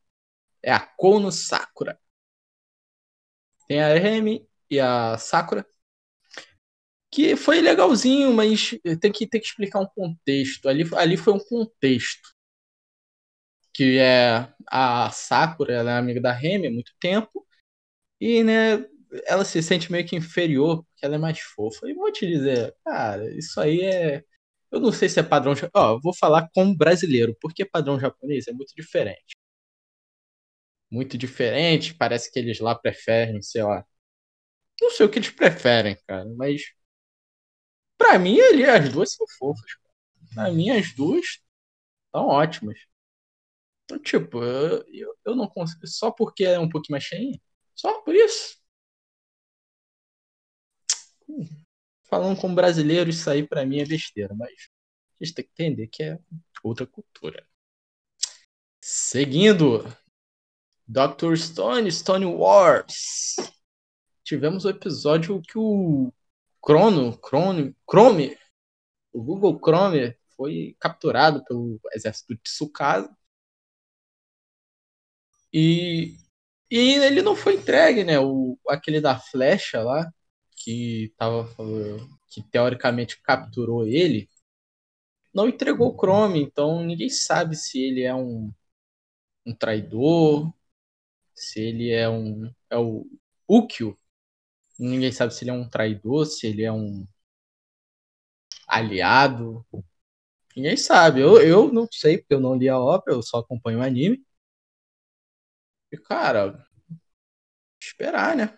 É 0.63 0.71
a 0.71 0.79
Kono 0.79 1.33
Sakura. 1.33 2.01
Tem 3.67 3.81
a 3.81 3.95
Remy 3.95 4.49
e 4.71 4.79
a 4.79 5.19
Sakura. 5.19 5.67
Que 7.11 7.35
foi 7.35 7.61
legalzinho, 7.61 8.33
mas 8.33 8.71
tem 9.01 9.11
que, 9.11 9.27
tem 9.27 9.41
que 9.41 9.47
explicar 9.49 9.81
um 9.81 9.87
contexto. 9.87 10.69
Ali, 10.69 10.85
ali 10.95 11.17
foi 11.17 11.33
um 11.33 11.41
contexto. 11.41 12.33
Que 13.75 13.99
é 13.99 14.55
a 14.69 15.11
Sakura, 15.11 15.75
ela 15.75 15.91
é 15.91 15.99
amiga 15.99 16.21
da 16.21 16.33
Remy 16.33 16.69
há 16.69 16.71
muito 16.71 16.93
tempo. 17.01 17.45
E, 18.21 18.45
né, 18.45 18.87
ela 19.27 19.45
se 19.45 19.63
sente 19.63 19.91
meio 19.93 20.07
que 20.07 20.17
inferior, 20.17 20.85
porque 20.85 21.05
ela 21.07 21.17
é 21.17 21.19
mais 21.19 21.41
fofa. 21.41 21.89
E 21.89 21.95
vou 21.95 22.13
te 22.13 22.27
dizer, 22.27 22.75
cara, 22.85 23.31
isso 23.37 23.61
aí 23.61 23.81
é. 23.83 24.25
Eu 24.71 24.81
não 24.81 24.93
sei 24.93 25.09
se 25.09 25.19
é 25.21 25.23
padrão. 25.23 25.55
Ó, 25.75 25.99
vou 26.01 26.15
falar 26.15 26.49
como 26.55 26.77
brasileiro, 26.77 27.37
porque 27.41 27.65
padrão 27.65 27.99
japonês 28.01 28.47
é 28.49 28.53
muito 28.53 28.73
diferente. 28.77 29.35
Muito 30.91 31.17
diferente, 31.19 31.95
parece 31.95 32.31
que 32.33 32.39
eles 32.39 32.59
lá 32.61 32.75
preferem, 32.75 33.41
sei 33.43 33.63
lá. 33.63 33.85
Não 34.81 34.91
sei 34.91 35.07
o 35.07 35.11
que 35.11 35.19
eles 35.19 35.31
preferem, 35.31 35.97
cara, 36.07 36.27
mas. 36.37 36.63
Pra 37.97 38.19
mim, 38.19 38.41
ali, 38.41 38.65
as 38.65 38.89
duas 38.93 39.13
são 39.13 39.27
fofas. 39.39 39.71
Pra 40.35 40.51
mim, 40.53 40.71
as 40.71 40.95
duas 40.95 41.41
são 42.13 42.27
ótimas. 42.29 42.79
Então, 43.85 43.99
tipo, 43.99 44.43
eu, 44.43 44.85
eu, 44.93 45.15
eu 45.27 45.37
não 45.37 45.49
consigo. 45.49 45.87
Só 45.87 46.11
porque 46.11 46.45
é 46.45 46.59
um 46.59 46.69
pouquinho 46.69 46.95
mais 46.95 47.05
cheia. 47.05 47.41
Só 47.75 48.01
por 48.03 48.15
isso. 48.15 48.60
Falando 52.05 52.41
como 52.41 52.55
brasileiro, 52.55 53.11
isso 53.11 53.29
aí 53.31 53.47
para 53.47 53.65
mim 53.65 53.81
é 53.81 53.87
besteira, 53.87 54.35
mas 54.35 54.51
a 55.21 55.25
gente 55.25 55.35
tem 55.35 55.45
que 55.45 55.51
entender 55.53 55.87
que 55.87 56.03
é 56.03 56.19
outra 56.63 56.87
cultura. 56.87 57.47
Seguindo, 58.81 59.85
Dr. 60.87 61.37
Stone, 61.37 61.91
Stone 61.93 62.27
Wars. 62.27 63.37
Tivemos 64.25 64.65
o 64.65 64.69
um 64.69 64.71
episódio 64.71 65.41
que 65.43 65.59
o 65.59 66.13
Crono, 66.63 67.19
Chrome, 67.25 67.77
Chrome, 67.89 68.37
o 69.13 69.23
Google 69.23 69.59
Chrome 69.59 70.17
foi 70.37 70.77
capturado 70.81 71.45
pelo 71.45 71.81
exército 71.93 72.35
de 72.35 72.41
Tsukasa. 72.43 73.15
E, 75.53 76.17
e 76.71 76.95
ele 76.95 77.23
não 77.23 77.35
foi 77.37 77.55
entregue, 77.55 78.05
né? 78.05 78.19
O, 78.21 78.59
aquele 78.69 79.01
da 79.01 79.19
flecha 79.19 79.83
lá, 79.83 80.13
que 80.65 81.13
tava 81.17 81.49
que 82.29 82.43
teoricamente 82.51 83.21
capturou 83.23 83.87
ele, 83.87 84.29
não 85.35 85.49
entregou 85.49 85.93
o 85.93 85.97
Chrome, 85.99 86.41
então 86.43 86.85
ninguém 86.85 87.09
sabe 87.09 87.57
se 87.57 87.81
ele 87.81 88.03
é 88.03 88.15
um, 88.15 88.53
um 89.47 89.55
traidor, 89.55 90.53
se 91.35 91.61
ele 91.61 91.91
é 91.91 92.09
um 92.09 92.53
é 92.71 92.79
o 92.79 93.07
Ukyo. 93.49 93.99
Ninguém 94.79 95.13
sabe 95.13 95.35
se 95.35 95.45
ele 95.45 95.51
é 95.53 95.55
um 95.55 95.69
traidor, 95.69 96.27
se 96.27 96.47
ele 96.47 96.65
é 96.65 96.73
um 96.73 97.07
aliado. 98.67 99.65
Ninguém 100.57 100.77
sabe. 100.77 101.21
Eu, 101.21 101.41
eu 101.43 101.73
não 101.73 101.89
sei, 101.91 102.19
porque 102.19 102.35
eu 102.35 102.41
não 102.41 102.57
li 102.57 102.69
a 102.69 102.79
ópera, 102.79 103.17
eu 103.17 103.23
só 103.23 103.39
acompanho 103.39 103.81
o 103.81 103.83
anime. 103.83 104.25
E, 105.93 105.97
cara, 105.99 106.67
esperar, 107.81 108.37
né? 108.37 108.55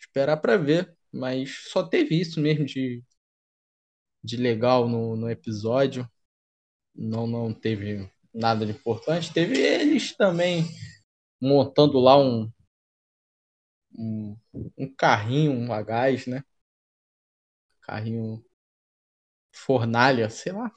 Esperar 0.00 0.38
para 0.38 0.56
ver. 0.56 0.95
Mas 1.16 1.70
só 1.70 1.82
teve 1.82 2.20
isso 2.20 2.40
mesmo 2.40 2.66
de, 2.66 3.02
de 4.22 4.36
legal 4.36 4.88
no, 4.88 5.16
no 5.16 5.30
episódio. 5.30 6.08
Não, 6.94 7.26
não 7.26 7.52
teve 7.54 8.10
nada 8.32 8.66
de 8.66 8.72
importante. 8.72 9.32
Teve 9.32 9.58
eles 9.58 10.14
também 10.14 10.64
montando 11.40 11.98
lá 11.98 12.18
um, 12.18 12.52
um, 13.94 14.36
um 14.76 14.94
carrinho, 14.94 15.52
um 15.52 15.72
a 15.72 15.82
gás, 15.82 16.26
né? 16.26 16.44
Carrinho 17.80 18.44
fornalha, 19.52 20.28
sei 20.28 20.52
lá. 20.52 20.70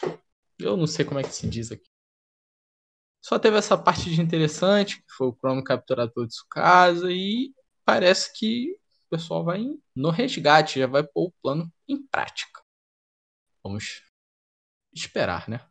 Eu 0.58 0.78
não 0.78 0.88
sei 0.88 1.04
como 1.04 1.20
é 1.20 1.24
que 1.24 1.34
se 1.34 1.50
diz 1.50 1.72
aqui. 1.72 1.90
Só 3.22 3.38
teve 3.38 3.58
essa 3.58 3.78
parte 3.78 4.10
de 4.10 4.22
interessante, 4.22 4.98
que 4.98 5.12
foi 5.18 5.28
o 5.28 5.36
Chrome 5.36 5.64
capturar 5.64 6.10
todo 6.10 6.30
isso 6.30 6.46
casa, 6.50 7.12
e 7.12 7.54
parece 7.84 8.32
que 8.38 8.80
o 9.10 9.18
pessoal 9.18 9.44
vai 9.44 9.66
no 9.96 10.12
resgate, 10.12 10.80
já 10.80 10.88
vai 10.88 11.04
pôr 11.04 11.28
o 11.28 11.32
plano 11.42 11.72
em 11.88 12.02
prática. 12.08 12.62
Vamos 13.64 14.04
esperar, 14.94 15.50
né? 15.50 15.68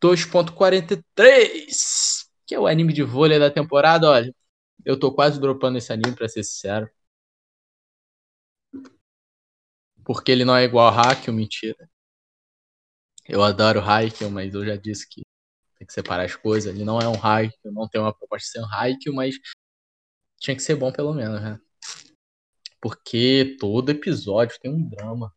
2.43, 0.00 2.30
que 2.46 2.54
é 2.54 2.58
o 2.58 2.66
anime 2.66 2.92
de 2.94 3.02
vôlei 3.02 3.38
da 3.38 3.50
temporada, 3.50 4.08
olha. 4.10 4.34
Eu 4.84 4.98
tô 4.98 5.12
quase 5.12 5.40
dropando 5.40 5.78
esse 5.78 5.92
anime, 5.92 6.14
pra 6.16 6.28
ser 6.28 6.42
sincero. 6.44 6.88
Porque 10.04 10.32
ele 10.32 10.44
não 10.44 10.56
é 10.56 10.64
igual 10.64 10.88
a 10.88 11.10
Haikyuu, 11.10 11.36
mentira. 11.36 11.88
Eu 13.26 13.42
adoro 13.42 13.80
Haikyuu, 13.80 14.30
mas 14.30 14.54
eu 14.54 14.64
já 14.64 14.76
disse 14.76 15.06
que 15.06 15.22
tem 15.76 15.86
que 15.86 15.92
separar 15.92 16.24
as 16.24 16.36
coisas. 16.36 16.74
Ele 16.74 16.84
não 16.84 17.00
é 17.00 17.08
um 17.08 17.22
Haikyuu, 17.22 17.72
não 17.72 17.88
tem 17.88 18.00
uma 18.00 18.14
proposta 18.14 18.46
de 18.46 18.52
ser 18.52 18.60
um 18.60 18.72
Haikyuu, 18.72 19.14
mas 19.14 19.34
tinha 20.38 20.56
que 20.56 20.62
ser 20.62 20.76
bom 20.76 20.92
pelo 20.92 21.12
menos, 21.12 21.42
né? 21.42 21.60
Porque 22.80 23.56
todo 23.58 23.90
episódio 23.90 24.58
tem 24.60 24.72
um 24.72 24.88
drama. 24.88 25.32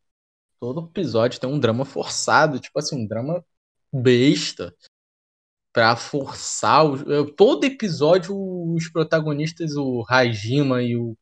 Todo 0.60 0.86
episódio 0.88 1.40
tem 1.40 1.50
um 1.50 1.58
drama 1.58 1.84
forçado, 1.84 2.60
tipo 2.60 2.78
assim, 2.78 2.96
um 3.02 3.06
drama 3.06 3.44
besta. 3.92 4.74
Pra 5.72 5.96
forçar. 5.96 6.84
O... 6.86 7.32
Todo 7.32 7.64
episódio, 7.64 8.34
os 8.74 8.88
protagonistas, 8.90 9.76
o 9.76 10.04
Hajima 10.08 10.82
e 10.82 10.96
o 10.96 11.16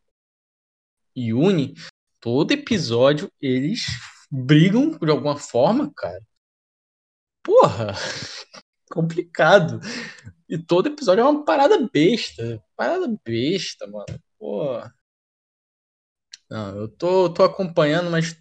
Yuni, 1.17 1.75
todo 2.21 2.53
episódio 2.53 3.31
eles 3.41 3.87
brigam 4.31 4.91
de 4.99 5.11
alguma 5.11 5.37
forma, 5.37 5.93
cara. 5.95 6.23
Porra! 7.43 7.95
Complicado. 8.91 9.81
E 10.49 10.59
todo 10.59 10.89
episódio 10.89 11.23
é 11.23 11.25
uma 11.25 11.45
parada 11.45 11.89
besta. 11.93 12.63
Parada 12.77 13.07
besta, 13.25 13.87
mano. 13.87 14.21
Porra. 14.39 14.93
Não, 16.51 16.77
eu 16.77 16.89
tô, 16.89 17.33
tô 17.33 17.45
acompanhando, 17.45 18.11
mas 18.11 18.37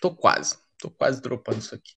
tô 0.00 0.14
quase. 0.14 0.58
Tô 0.78 0.90
quase 0.90 1.22
dropando 1.22 1.60
isso 1.60 1.74
aqui. 1.74 1.94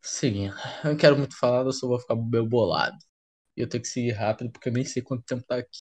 Seguindo. 0.00 0.54
Eu 0.84 0.90
não 0.90 0.96
quero 0.96 1.16
muito 1.16 1.38
falar, 1.38 1.64
eu 1.64 1.72
só 1.72 1.86
vou 1.86 2.00
ficar 2.00 2.16
meio 2.16 2.46
bolado. 2.46 2.98
E 3.56 3.60
eu 3.60 3.68
tenho 3.68 3.82
que 3.82 3.88
seguir 3.88 4.12
rápido, 4.12 4.50
porque 4.50 4.68
eu 4.68 4.72
nem 4.72 4.84
sei 4.84 5.00
quanto 5.02 5.24
tempo 5.24 5.44
tá 5.46 5.56
aqui. 5.58 5.78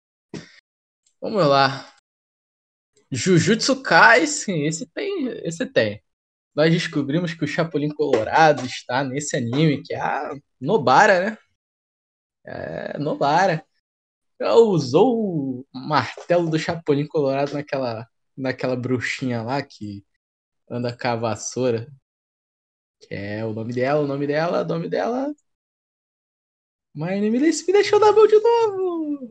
Vamos 1.21 1.45
lá. 1.47 1.93
Jujutsu 3.11 3.83
Kaisen, 3.83 4.67
esse 4.67 4.87
tem, 4.87 5.29
esse 5.45 5.67
tem. 5.67 6.03
Nós 6.55 6.73
descobrimos 6.73 7.35
que 7.35 7.45
o 7.45 7.49
Chapolin 7.49 7.91
Colorado 7.91 8.65
está 8.65 9.05
nesse 9.05 9.37
anime, 9.37 9.83
que 9.83 9.95
é 9.95 10.01
a 10.01 10.35
Nobara, 10.61 11.31
né? 11.31 11.39
É, 12.45 12.99
Nobara 12.99 13.65
usou 14.41 15.61
o 15.61 15.67
martelo 15.73 16.51
do 16.51 16.59
Chapolin 16.59 17.07
Colorado 17.07 17.53
naquela, 17.55 18.07
naquela 18.37 18.77
bruxinha 18.77 19.43
lá 19.43 19.63
que 19.63 20.05
anda 20.71 20.97
com 20.97 21.09
a 21.09 21.17
vassoura. 21.17 21.93
Que 23.01 23.15
é 23.15 23.45
o 23.45 23.53
nome 23.53 23.73
dela, 23.75 24.01
o 24.03 24.07
nome 24.07 24.27
dela, 24.27 24.63
o 24.63 24.65
nome 24.65 24.89
dela. 24.89 25.35
Mas 26.95 27.21
me, 27.21 27.31
me 27.31 27.41
deixou 27.41 27.99
dar 28.01 28.13
mão 28.13 28.27
de 28.27 28.39
novo. 28.39 29.29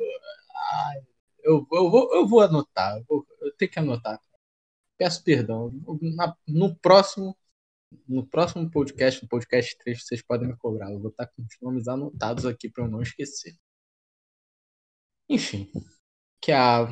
Ai, 0.72 1.02
eu, 1.44 1.68
eu, 1.72 1.90
vou, 1.92 2.16
eu 2.16 2.28
vou 2.28 2.42
anotar. 2.42 2.98
Eu, 2.98 3.06
vou, 3.08 3.28
eu 3.42 3.56
tenho 3.56 3.72
que 3.72 3.80
anotar. 3.80 4.20
Peço 4.98 5.24
perdão. 5.24 5.72
Na, 6.16 6.36
no 6.48 6.76
próximo. 6.76 7.38
No 8.08 8.26
próximo 8.26 8.70
podcast, 8.72 9.22
no 9.22 9.30
podcast 9.30 9.78
3, 9.78 10.04
vocês 10.04 10.22
podem 10.24 10.48
me 10.48 10.58
cobrar. 10.58 10.92
Eu 10.92 11.00
vou 11.00 11.12
estar 11.12 11.28
com 11.28 11.44
os 11.44 11.56
nomes 11.62 11.88
anotados 11.88 12.46
aqui 12.46 12.68
para 12.70 12.84
eu 12.86 12.90
não 12.90 13.04
esquecer. 13.04 13.56
Enfim, 15.30 15.72
que 16.42 16.52
a 16.52 16.88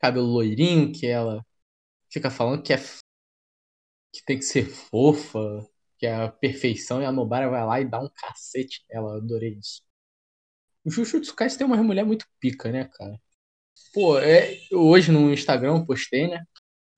cabelo 0.00 0.26
loirinho, 0.26 0.92
que 0.92 1.06
ela 1.06 1.44
fica 2.10 2.30
falando 2.30 2.62
que 2.62 2.72
é 2.72 2.78
que 4.12 4.24
tem 4.24 4.38
que 4.38 4.44
ser 4.44 4.66
fofa, 4.66 5.38
que 5.98 6.06
é 6.06 6.14
a 6.14 6.32
perfeição, 6.32 7.02
e 7.02 7.04
a 7.04 7.12
Nobara 7.12 7.50
vai 7.50 7.64
lá 7.66 7.80
e 7.80 7.84
dá 7.84 8.00
um 8.00 8.08
cacete 8.08 8.84
nela, 8.90 9.18
adorei 9.18 9.58
isso. 9.58 9.82
O 10.84 10.90
Jujutsu 10.90 11.34
Kaisen 11.34 11.58
tem 11.58 11.66
uma 11.66 11.82
mulher 11.82 12.04
muito 12.04 12.26
pica, 12.40 12.70
né, 12.70 12.88
cara? 12.94 13.20
Pô, 13.92 14.18
é, 14.18 14.58
hoje 14.72 15.12
no 15.12 15.32
Instagram 15.32 15.78
eu 15.78 15.86
postei, 15.86 16.28
né, 16.28 16.44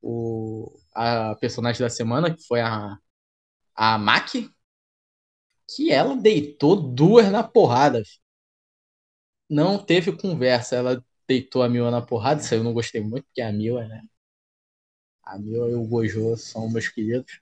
o, 0.02 0.78
a 0.94 1.34
personagem 1.36 1.80
da 1.80 1.90
semana, 1.90 2.34
que 2.34 2.42
foi 2.46 2.60
a, 2.60 2.96
a 3.74 3.98
Maki, 3.98 4.50
que 5.74 5.90
ela 5.90 6.16
deitou 6.16 6.76
duas 6.76 7.30
na 7.30 7.42
porrada. 7.44 8.02
Filho 8.04 8.27
não 9.48 9.78
teve 9.84 10.12
conversa. 10.16 10.76
Ela 10.76 11.04
deitou 11.26 11.62
a 11.62 11.68
Mila 11.68 11.90
na 11.90 12.02
porrada, 12.02 12.40
isso 12.40 12.54
eu 12.54 12.64
não 12.64 12.72
gostei 12.72 13.00
muito, 13.00 13.24
porque 13.26 13.40
a 13.42 13.52
Mila, 13.52 13.86
né? 13.86 14.02
A 15.22 15.38
Mila 15.38 15.68
e 15.70 15.74
o 15.74 15.84
Gojo 15.86 16.36
são 16.36 16.68
meus 16.70 16.88
queridos. 16.88 17.40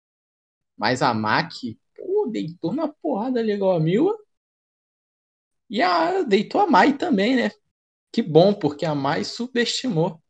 Mas 0.76 1.02
a 1.02 1.14
Maki, 1.14 1.78
pô, 1.96 2.28
deitou 2.30 2.72
na 2.74 2.88
porrada 2.88 3.40
legal 3.42 3.72
a 3.72 3.80
Mila. 3.80 4.16
E 5.70 5.82
a, 5.82 6.22
deitou 6.22 6.60
a 6.60 6.66
Mai 6.66 6.96
também, 6.96 7.36
né? 7.36 7.50
Que 8.12 8.22
bom, 8.22 8.54
porque 8.54 8.86
a 8.86 8.94
Mai 8.94 9.24
subestimou. 9.24 10.22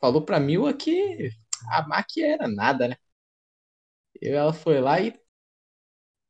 Falou 0.00 0.22
pra 0.24 0.40
Mila 0.40 0.72
que 0.74 1.30
a 1.70 1.86
Maki 1.86 2.22
era 2.22 2.48
nada, 2.48 2.88
né? 2.88 2.96
E 4.20 4.28
ela 4.28 4.52
foi 4.52 4.80
lá 4.80 5.00
e 5.00 5.18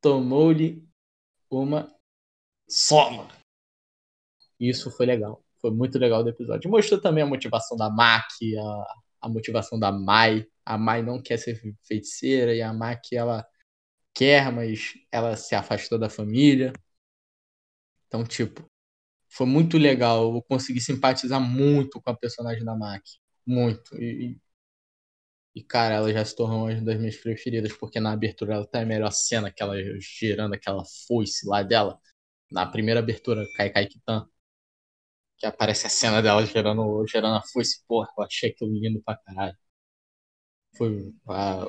tomou-lhe 0.00 0.86
uma 1.50 1.94
soma. 2.68 3.28
Isso 4.60 4.90
foi 4.90 5.06
legal. 5.06 5.42
Foi 5.60 5.70
muito 5.70 5.98
legal 5.98 6.22
do 6.22 6.30
episódio. 6.30 6.70
Mostrou 6.70 7.00
também 7.00 7.22
a 7.24 7.26
motivação 7.26 7.76
da 7.76 7.90
Maki, 7.90 8.56
a, 8.58 8.94
a 9.22 9.28
motivação 9.28 9.78
da 9.78 9.92
Mai. 9.92 10.46
A 10.64 10.78
Mai 10.78 11.02
não 11.02 11.22
quer 11.22 11.38
ser 11.38 11.60
feiticeira 11.84 12.54
e 12.54 12.62
a 12.62 12.72
Maki 12.72 13.16
ela 13.16 13.46
quer, 14.14 14.52
mas 14.52 14.94
ela 15.12 15.36
se 15.36 15.54
afastou 15.54 15.98
da 15.98 16.10
família. 16.10 16.72
Então, 18.06 18.24
tipo, 18.24 18.68
foi 19.28 19.46
muito 19.46 19.78
legal. 19.78 20.34
Eu 20.34 20.42
consegui 20.42 20.80
simpatizar 20.80 21.40
muito 21.40 22.00
com 22.00 22.10
a 22.10 22.16
personagem 22.16 22.64
da 22.64 22.76
Maki. 22.76 23.18
Muito. 23.46 23.96
E, 24.00 24.38
e, 25.54 25.62
cara, 25.62 25.94
ela 25.96 26.12
já 26.12 26.24
se 26.24 26.34
tornou 26.36 26.68
uma 26.68 26.80
das 26.80 26.98
minhas 26.98 27.16
preferidas, 27.16 27.72
porque 27.72 27.98
na 28.00 28.12
abertura 28.12 28.54
ela 28.54 28.66
tá 28.66 28.80
a 28.82 28.86
melhor 28.86 29.10
cena, 29.12 29.48
aquela 29.48 29.74
girando 30.00 30.54
aquela 30.54 30.84
foice 31.06 31.46
lá 31.48 31.62
dela. 31.62 31.98
Na 32.50 32.66
primeira 32.66 33.00
abertura, 33.00 33.44
Kai 33.56 33.70
Kai 33.70 33.86
Kitan. 33.86 34.28
Que 35.40 35.46
aparece 35.46 35.86
a 35.88 35.90
cena 35.90 36.22
dela 36.22 36.44
gerando, 36.46 37.04
gerando 37.08 37.36
a 37.36 37.42
foice. 37.42 37.82
Porra, 37.88 38.08
eu 38.16 38.24
achei 38.24 38.50
aquilo 38.50 38.72
lindo 38.72 39.02
pra 39.02 39.16
caralho. 39.16 39.56
Foi 40.76 41.14
a, 41.28 41.66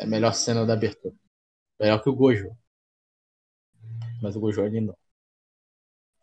a 0.00 0.06
melhor 0.06 0.32
cena 0.32 0.64
da 0.64 0.72
abertura. 0.74 1.14
Melhor 1.80 2.02
que 2.02 2.10
o 2.10 2.14
Gojo. 2.16 2.56
Mas 4.22 4.36
o 4.36 4.40
Gojo 4.40 4.62
ali 4.62 4.80
não. 4.80 4.96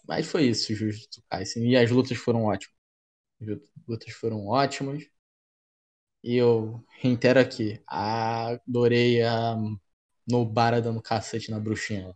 Mas 0.07 0.27
foi 0.27 0.45
isso, 0.47 0.73
Jujutsu 0.75 1.21
Kaisen. 1.29 1.69
E 1.69 1.75
as 1.77 1.89
lutas 1.91 2.17
foram 2.17 2.45
ótimas. 2.45 2.75
As 3.41 3.47
lutas 3.87 4.13
foram 4.13 4.47
ótimas. 4.47 5.03
E 6.23 6.35
eu 6.37 6.83
reitero 6.99 7.39
aqui, 7.39 7.81
adorei 7.87 9.21
a 9.23 9.55
Nobara 10.27 10.81
dando 10.81 11.01
cacete 11.01 11.51
na 11.51 11.59
bruxinha. 11.59 12.15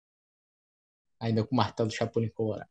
Ainda 1.20 1.46
com 1.46 1.54
o 1.54 1.58
martelo 1.58 1.92
Chapolin 1.92 2.30
Colorado. 2.30 2.70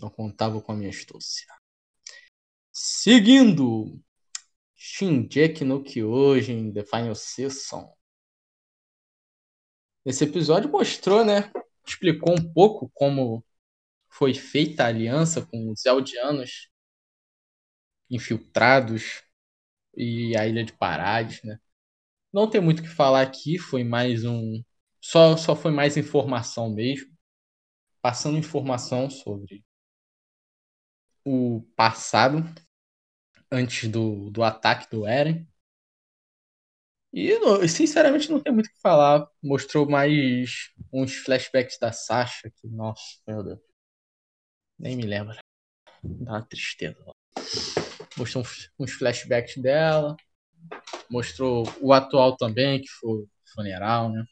Não 0.00 0.10
contava 0.10 0.60
com 0.60 0.72
a 0.72 0.76
minha 0.76 0.90
astúcia. 0.90 1.46
Seguindo, 2.72 4.00
Shinjeki 4.74 5.64
no 5.64 5.82
Kyojin, 5.82 6.72
The 6.72 6.84
Final 6.84 7.14
Season. 7.14 7.94
Esse 10.04 10.24
episódio 10.24 10.70
mostrou, 10.70 11.24
né? 11.24 11.52
Explicou 11.86 12.32
um 12.32 12.52
pouco 12.52 12.90
como 12.94 13.44
foi 14.08 14.34
feita 14.34 14.84
a 14.84 14.86
aliança 14.86 15.44
com 15.46 15.70
os 15.70 15.84
Eldianos 15.84 16.68
infiltrados 18.10 19.22
e 19.96 20.36
a 20.36 20.46
Ilha 20.46 20.64
de 20.64 20.72
Parades, 20.72 21.42
né? 21.42 21.60
Não 22.32 22.48
tem 22.48 22.60
muito 22.60 22.80
o 22.80 22.82
que 22.82 22.88
falar 22.88 23.22
aqui, 23.22 23.58
foi 23.58 23.84
mais 23.84 24.24
um. 24.24 24.62
Só, 25.00 25.36
só 25.36 25.56
foi 25.56 25.70
mais 25.72 25.96
informação 25.96 26.70
mesmo. 26.70 27.12
Passando 28.02 28.38
informação 28.38 29.10
sobre 29.10 29.64
o 31.24 31.62
passado 31.76 32.44
antes 33.50 33.88
do, 33.88 34.30
do 34.30 34.42
ataque 34.42 34.90
do 34.90 35.06
Eren. 35.06 35.46
E 37.12 37.36
sinceramente 37.68 38.30
não 38.30 38.40
tem 38.40 38.52
muito 38.52 38.68
o 38.68 38.72
que 38.72 38.80
falar. 38.80 39.28
Mostrou 39.42 39.88
mais 39.88 40.70
uns 40.92 41.16
flashbacks 41.16 41.78
da 41.78 41.92
Sasha 41.92 42.50
que, 42.50 42.68
nossa, 42.68 43.20
meu 43.26 43.42
Deus. 43.42 43.60
Nem 44.78 44.96
me 44.96 45.02
lembra. 45.04 45.38
Dá 46.02 46.32
uma 46.32 46.42
tristeza. 46.46 46.96
Mostrou 48.16 48.44
uns 48.78 48.92
flashbacks 48.92 49.56
dela. 49.56 50.16
Mostrou 51.10 51.64
o 51.80 51.92
atual 51.92 52.36
também, 52.36 52.80
que 52.80 52.88
foi 52.88 53.26
funeral, 53.52 54.12
né? 54.12 54.24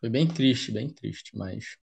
Foi 0.00 0.10
bem 0.10 0.26
triste, 0.26 0.72
bem 0.72 0.88
triste, 0.90 1.36
mas. 1.36 1.76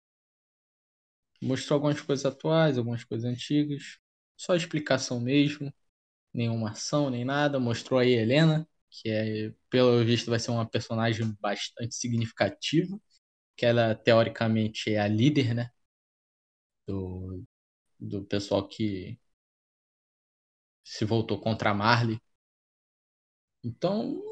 Mostrou 1.43 1.77
algumas 1.77 2.01
coisas 2.01 2.27
atuais, 2.27 2.79
algumas 2.79 3.05
coisas 3.05 3.31
antigas. 3.31 3.99
Só 4.37 4.55
explicação 4.55 5.21
mesmo. 5.21 5.73
Nenhuma 6.35 6.73
ação, 6.73 7.11
nem 7.11 7.25
nada. 7.25 7.61
Mostrou 7.61 8.01
aí 8.01 8.17
a 8.19 8.23
Helena, 8.23 8.69
que 8.91 9.11
é, 9.11 9.53
pelo 9.71 10.05
visto 10.05 10.31
vai 10.31 10.41
ser 10.41 10.51
uma 10.53 10.69
personagem 10.69 11.37
bastante 11.41 11.95
significativa. 11.97 12.99
Que 13.57 13.67
ela, 13.67 13.95
teoricamente, 13.97 14.93
é 14.95 15.01
a 15.01 15.09
líder, 15.09 15.55
né? 15.55 15.71
Do, 16.87 17.43
do 18.01 18.25
pessoal 18.27 18.69
que 18.69 19.19
se 20.85 21.07
voltou 21.07 21.41
contra 21.41 21.71
a 21.71 21.75
Marley. 21.75 22.21
Então, 23.65 24.23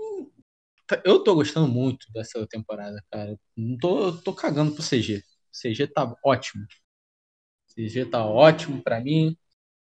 eu 1.05 1.23
tô 1.23 1.35
gostando 1.35 1.68
muito 1.68 2.11
dessa 2.12 2.47
temporada, 2.47 3.03
cara. 3.11 3.38
Não 3.57 3.77
tô, 3.79 4.12
tô 4.23 4.35
cagando 4.35 4.73
pro 4.75 4.83
CG. 4.83 5.23
CG 5.53 5.87
tá 5.87 6.14
ótimo. 6.25 6.66
CG 7.78 8.06
tá 8.06 8.24
ótimo 8.24 8.82
para 8.82 9.00
mim. 9.00 9.36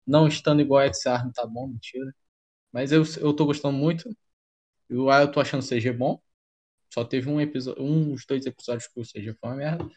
Não 0.08 0.28
estando 0.28 0.62
igual 0.62 0.82
a 0.82 0.88
X-Arm 0.88 1.32
tá 1.34 1.46
bom, 1.48 1.68
mentira. 1.68 2.14
Mas 2.72 2.92
eu, 2.92 3.04
eu 3.20 3.34
tô 3.36 3.46
gostando 3.46 3.78
muito. 3.78 4.10
Eu, 4.90 5.10
eu 5.12 5.32
tô 5.32 5.40
achando 5.42 5.62
o 5.64 5.68
CG 5.68 5.92
bom. 5.94 6.22
Só 6.94 7.06
teve 7.06 7.30
um 7.30 7.42
episódio, 7.42 7.84
uns 7.84 8.26
dois 8.26 8.46
episódios 8.46 8.88
que 8.88 9.00
o 9.00 9.06
CG 9.06 9.34
foi 9.40 9.50
uma 9.52 9.56
merda. 9.58 9.90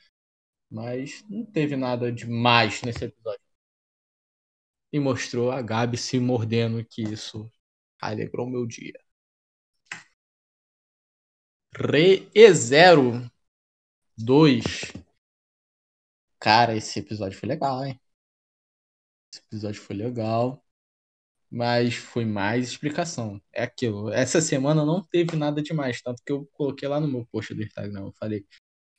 Mas 0.70 1.24
não 1.30 1.44
teve 1.46 1.76
nada 1.76 2.12
demais 2.12 2.82
nesse 2.82 3.04
episódio 3.06 3.40
e 4.94 5.00
mostrou 5.00 5.50
a 5.50 5.60
Gabi 5.60 5.96
se 5.96 6.20
mordendo, 6.20 6.84
que 6.84 7.02
isso 7.02 7.50
alegrou 8.00 8.48
meu 8.48 8.64
dia. 8.64 8.94
Re 11.76 12.30
E0 12.32 13.28
2. 14.16 14.62
Cara, 16.44 16.76
esse 16.76 16.98
episódio 16.98 17.38
foi 17.38 17.48
legal, 17.48 17.84
hein? 17.84 17.98
Esse 19.32 19.42
episódio 19.46 19.80
foi 19.80 19.96
legal. 19.96 20.62
Mas 21.50 21.94
foi 21.94 22.24
mais 22.26 22.68
explicação. 22.68 23.40
É 23.52 23.62
aquilo. 23.64 24.12
Essa 24.12 24.40
semana 24.40 24.84
não 24.84 25.02
teve 25.02 25.36
nada 25.36 25.62
demais. 25.62 26.02
Tanto 26.02 26.22
que 26.24 26.32
eu 26.32 26.46
coloquei 26.52 26.88
lá 26.88 27.00
no 27.00 27.08
meu 27.08 27.26
post 27.26 27.54
do 27.54 27.62
Instagram. 27.62 28.02
Eu 28.06 28.12
falei 28.18 28.46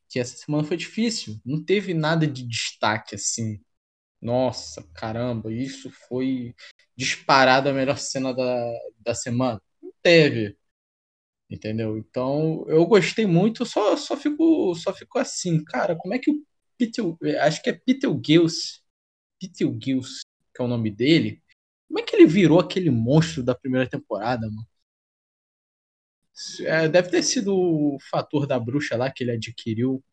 que 0.09 0.19
essa 0.19 0.37
semana 0.37 0.63
foi 0.63 0.77
difícil. 0.77 1.39
Não 1.45 1.63
teve 1.63 1.93
nada 1.93 2.27
de 2.27 2.47
destaque 2.47 3.15
assim 3.15 3.59
nossa, 4.21 4.83
caramba, 4.95 5.53
isso 5.53 5.91
foi 6.09 6.55
disparado 6.97 7.69
a 7.69 7.73
melhor 7.73 7.97
cena 7.99 8.33
da, 8.33 8.71
da 8.99 9.13
semana. 9.15 9.61
Não 9.81 9.91
teve. 10.01 10.57
Entendeu? 11.49 11.97
Então, 11.97 12.65
eu 12.67 12.85
gostei 12.87 13.25
muito, 13.27 13.65
só, 13.65 13.95
só, 13.97 14.17
fico, 14.17 14.73
só 14.75 14.93
fico 14.93 15.19
assim, 15.19 15.63
cara, 15.63 15.95
como 15.95 16.13
é 16.15 16.19
que 16.19 16.31
o 16.31 16.43
Peter, 16.77 17.03
acho 17.41 17.61
que 17.61 17.69
é 17.69 17.73
Peter 17.73 18.09
Gills, 18.23 18.81
Peter 19.39 19.67
Gills, 19.81 20.21
que 20.53 20.61
é 20.61 20.65
o 20.65 20.67
nome 20.67 20.91
dele, 20.91 21.41
como 21.87 21.99
é 21.99 22.03
que 22.03 22.15
ele 22.15 22.25
virou 22.25 22.59
aquele 22.59 22.89
monstro 22.89 23.43
da 23.43 23.55
primeira 23.55 23.89
temporada, 23.89 24.47
mano? 24.49 24.67
É, 26.61 26.87
deve 26.89 27.09
ter 27.09 27.23
sido 27.23 27.55
o 27.55 27.97
fator 28.11 28.45
da 28.45 28.59
bruxa 28.59 28.97
lá 28.97 29.09
que 29.09 29.23
ele 29.23 29.31
adquiriu 29.31 30.03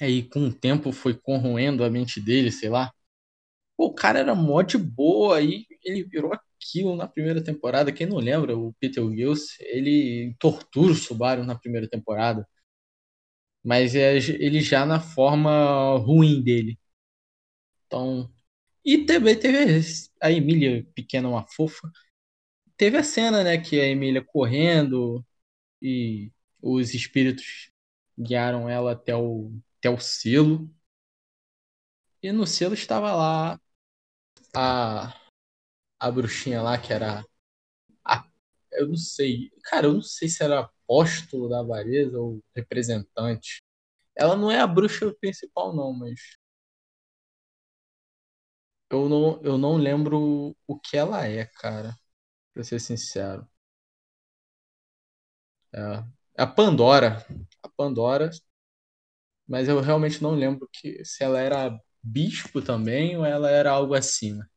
Aí, 0.00 0.22
com 0.28 0.40
o 0.46 0.52
tempo, 0.52 0.92
foi 0.92 1.14
corroendo 1.14 1.82
a 1.84 1.90
mente 1.90 2.20
dele, 2.20 2.52
sei 2.52 2.68
lá. 2.68 2.92
Pô, 3.76 3.86
o 3.86 3.94
cara 3.94 4.20
era 4.20 4.34
mó 4.34 4.62
de 4.62 4.78
boa, 4.78 5.38
aí 5.38 5.66
ele 5.84 6.04
virou 6.04 6.32
aquilo 6.34 6.96
na 6.96 7.08
primeira 7.08 7.42
temporada. 7.44 7.92
Quem 7.92 8.06
não 8.06 8.18
lembra, 8.18 8.56
o 8.56 8.74
Peter 8.80 9.04
Gills, 9.10 9.56
ele 9.60 10.34
tortura 10.38 10.92
o 10.92 10.96
Subaru 10.96 11.44
na 11.44 11.56
primeira 11.58 11.88
temporada. 11.88 12.48
Mas 13.66 13.94
é 13.96 14.16
ele 14.16 14.60
já 14.62 14.86
na 14.86 15.00
forma 15.00 15.98
ruim 15.98 16.42
dele. 16.42 16.78
Então. 17.86 18.30
E 18.84 19.04
também 19.06 19.38
teve 19.38 19.58
a 20.22 20.32
Emília, 20.32 20.86
pequena, 20.94 21.28
uma 21.28 21.46
fofa. 21.46 21.90
Teve 22.76 22.98
a 22.98 23.02
cena, 23.04 23.44
né, 23.44 23.58
que 23.58 23.80
a 23.80 23.86
Emília 23.88 24.24
correndo 24.24 25.26
e 25.82 26.32
os 26.62 26.94
espíritos 26.94 27.70
guiaram 28.18 28.68
ela 28.68 28.92
até 28.92 29.16
o 29.16 29.52
até 29.78 29.90
o 29.90 29.98
selo. 30.00 30.70
E 32.22 32.32
no 32.32 32.46
selo 32.46 32.74
estava 32.74 33.14
lá 33.14 33.60
a, 34.54 35.14
a 36.00 36.10
bruxinha 36.10 36.62
lá, 36.62 36.78
que 36.78 36.92
era. 36.92 37.24
A, 38.06 38.26
eu 38.72 38.88
não 38.88 38.96
sei. 38.96 39.50
Cara, 39.64 39.86
eu 39.88 39.94
não 39.94 40.02
sei 40.02 40.28
se 40.28 40.42
era 40.44 40.70
apóstolo 40.86 41.48
da 41.48 41.62
Vareza 41.62 42.18
ou 42.20 42.42
representante. 42.54 43.62
Ela 44.16 44.36
não 44.36 44.50
é 44.50 44.60
a 44.60 44.66
bruxa 44.66 45.14
principal, 45.20 45.74
não, 45.76 45.92
mas. 45.94 46.20
Eu 48.90 49.08
não, 49.08 49.40
eu 49.42 49.58
não 49.58 49.76
lembro 49.76 50.56
o 50.66 50.78
que 50.78 50.96
ela 50.96 51.26
é, 51.26 51.46
cara. 51.46 51.94
Pra 52.54 52.64
ser 52.64 52.80
sincero. 52.80 53.48
É, 55.72 56.04
A 56.38 56.46
Pandora. 56.46 57.24
A 57.62 57.68
Pandora. 57.68 58.30
Mas 59.46 59.68
eu 59.68 59.80
realmente 59.80 60.22
não 60.22 60.32
lembro 60.34 60.68
que 60.72 61.04
se 61.04 61.22
ela 61.24 61.40
era 61.40 61.78
bispo 62.02 62.62
também 62.62 63.16
ou 63.16 63.24
ela 63.24 63.50
era 63.50 63.70
algo 63.70 63.94
acima. 63.94 64.48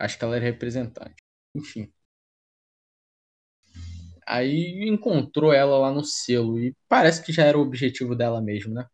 Acho 0.00 0.18
que 0.18 0.24
ela 0.24 0.34
era 0.36 0.44
representante. 0.46 1.22
Enfim. 1.54 1.92
Aí 4.30 4.88
encontrou 4.88 5.52
ela 5.52 5.78
lá 5.78 5.92
no 5.92 6.04
selo 6.04 6.58
e 6.58 6.74
parece 6.88 7.22
que 7.24 7.32
já 7.32 7.44
era 7.44 7.58
o 7.58 7.62
objetivo 7.62 8.14
dela 8.14 8.40
mesmo, 8.40 8.72
né? 8.74 8.86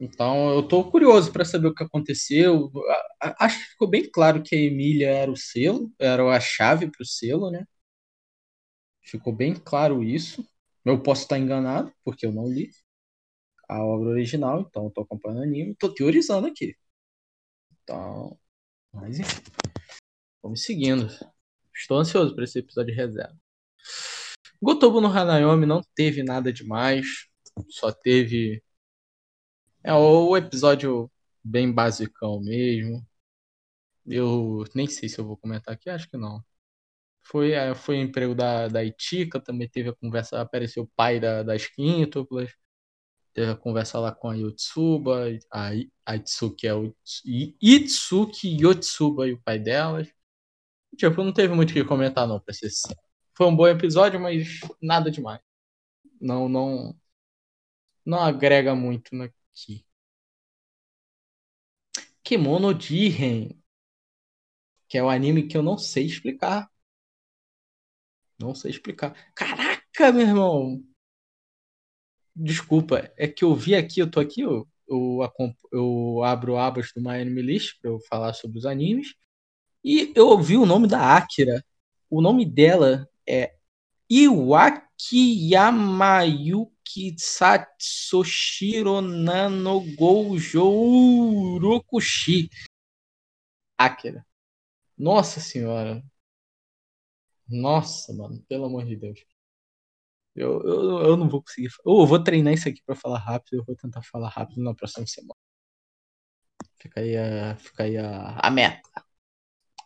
Então 0.00 0.50
eu 0.54 0.62
tô 0.66 0.90
curioso 0.90 1.32
para 1.32 1.44
saber 1.44 1.68
o 1.68 1.74
que 1.74 1.82
aconteceu. 1.84 2.70
Acho 3.20 3.58
que 3.58 3.70
ficou 3.72 3.88
bem 3.88 4.08
claro 4.10 4.42
que 4.42 4.54
a 4.54 4.58
Emília 4.58 5.08
era 5.10 5.30
o 5.30 5.36
selo, 5.36 5.92
era 5.98 6.24
a 6.36 6.40
chave 6.40 6.90
para 6.90 7.02
o 7.02 7.06
selo, 7.06 7.50
né? 7.50 7.64
Ficou 9.02 9.32
bem 9.34 9.54
claro 9.54 10.02
isso. 10.02 10.44
Eu 10.84 11.00
posso 11.02 11.22
estar 11.22 11.38
enganado, 11.38 11.92
porque 12.04 12.26
eu 12.26 12.32
não 12.32 12.46
li 12.48 12.70
a 13.68 13.84
obra 13.84 14.10
original, 14.10 14.60
então 14.62 14.88
estou 14.88 15.04
acompanhando 15.04 15.40
o 15.40 15.44
anime, 15.44 15.72
estou 15.72 15.94
teorizando 15.94 16.46
aqui. 16.46 16.76
Então, 17.82 18.38
mas 18.92 19.18
enfim, 19.20 19.42
vamos 20.42 20.62
seguindo. 20.64 21.08
Estou 21.74 21.98
ansioso 21.98 22.34
para 22.34 22.44
esse 22.44 22.58
episódio 22.58 22.94
de 22.94 23.00
reserva. 23.00 23.36
Gotobu 24.60 25.00
no 25.00 25.08
Hanayomi 25.08 25.66
não 25.66 25.82
teve 25.94 26.22
nada 26.22 26.52
demais, 26.52 27.26
só 27.68 27.90
teve 27.92 28.62
é 29.84 29.92
o 29.92 30.36
episódio 30.36 31.10
bem 31.42 31.72
basicão 31.72 32.40
mesmo. 32.40 33.04
Eu 34.06 34.64
nem 34.74 34.86
sei 34.88 35.08
se 35.08 35.18
eu 35.20 35.26
vou 35.26 35.36
comentar 35.36 35.74
aqui, 35.74 35.90
acho 35.90 36.08
que 36.08 36.16
não. 36.16 36.44
Foi, 37.22 37.52
é, 37.52 37.74
foi 37.74 37.98
o 37.98 38.02
emprego 38.02 38.34
da, 38.34 38.68
da 38.68 38.84
Itika, 38.84 39.40
também 39.40 39.68
teve 39.68 39.90
a 39.90 39.94
conversa, 39.94 40.40
apareceu 40.40 40.84
o 40.84 40.90
pai 40.96 41.20
da, 41.20 41.42
das 41.42 41.66
quíntuplas, 41.66 42.52
teve 43.34 43.52
a 43.52 43.56
conversa 43.56 43.98
lá 44.00 44.12
com 44.14 44.30
a 44.30 44.34
Yotsuba, 44.36 45.28
a, 45.52 45.70
a 46.06 46.16
Itsuki 46.16 46.66
é 46.66 46.74
o 46.74 46.94
Itsuki 47.62 48.56
Yotsuba 48.62 49.28
e 49.28 49.34
o 49.34 49.42
pai 49.42 49.58
delas. 49.58 50.08
Tipo, 50.96 51.22
não 51.24 51.32
teve 51.32 51.54
muito 51.54 51.70
o 51.70 51.74
que 51.74 51.84
comentar 51.84 52.26
não, 52.28 52.40
pra 52.40 52.54
ser 52.54 52.70
sincero. 52.70 53.00
Foi 53.34 53.46
um 53.46 53.56
bom 53.56 53.66
episódio, 53.66 54.20
mas 54.20 54.60
nada 54.80 55.10
demais. 55.10 55.40
Não, 56.20 56.48
não, 56.48 56.94
não 58.04 58.18
agrega 58.20 58.74
muito 58.74 59.10
aqui. 59.22 59.84
Kimono 62.22 62.78
Jiren, 62.78 63.60
que 64.88 64.98
é 64.98 65.02
o 65.02 65.08
anime 65.08 65.48
que 65.48 65.56
eu 65.56 65.62
não 65.62 65.76
sei 65.78 66.06
explicar. 66.06 66.70
Não 68.38 68.54
sei 68.54 68.70
explicar. 68.70 69.14
Caraca, 69.34 70.12
meu 70.12 70.26
irmão! 70.26 70.82
Desculpa, 72.34 73.12
é 73.16 73.28
que 73.28 73.44
eu 73.44 73.54
vi 73.54 73.74
aqui, 73.74 74.00
eu 74.00 74.10
tô 74.10 74.18
aqui, 74.20 74.40
eu, 74.40 74.66
eu, 74.88 75.20
eu 75.72 76.22
abro 76.24 76.56
abas 76.56 76.92
do 76.94 77.00
My 77.02 77.20
Anime 77.20 77.42
List 77.42 77.78
pra 77.80 77.90
eu 77.90 78.00
falar 78.00 78.32
sobre 78.32 78.58
os 78.58 78.66
animes. 78.66 79.14
E 79.84 80.12
eu 80.14 80.28
ouvi 80.28 80.56
o 80.56 80.66
nome 80.66 80.86
da 80.86 81.16
Akira. 81.16 81.64
O 82.08 82.20
nome 82.20 82.44
dela 82.44 83.08
é 83.26 83.56
Iwaki 84.08 85.50
Yamayuki 85.50 87.16
Satsushiro 87.18 89.00
Nano 89.00 89.80
Gojo 89.96 90.64
Urokushi. 90.64 92.48
Akira. 93.76 94.24
Nossa 94.96 95.40
senhora. 95.40 96.04
Nossa, 97.48 98.12
mano, 98.14 98.40
pelo 98.48 98.66
amor 98.66 98.84
de 98.84 98.96
Deus. 98.96 99.24
Eu, 100.34 100.62
eu, 100.62 101.00
eu 101.02 101.16
não 101.16 101.28
vou 101.28 101.42
conseguir. 101.42 101.68
Eu 101.84 102.06
vou 102.06 102.22
treinar 102.22 102.54
isso 102.54 102.68
aqui 102.68 102.82
para 102.82 102.94
falar 102.94 103.18
rápido. 103.18 103.56
Eu 103.56 103.64
vou 103.64 103.76
tentar 103.76 104.02
falar 104.02 104.28
rápido 104.28 104.62
na 104.62 104.74
próxima 104.74 105.06
semana. 105.06 105.34
Fica 106.78 107.00
aí 107.00 107.16
a, 107.16 107.56
fica 107.56 107.82
aí 107.84 107.96
a, 107.98 108.38
a 108.38 108.50
meta. 108.50 109.11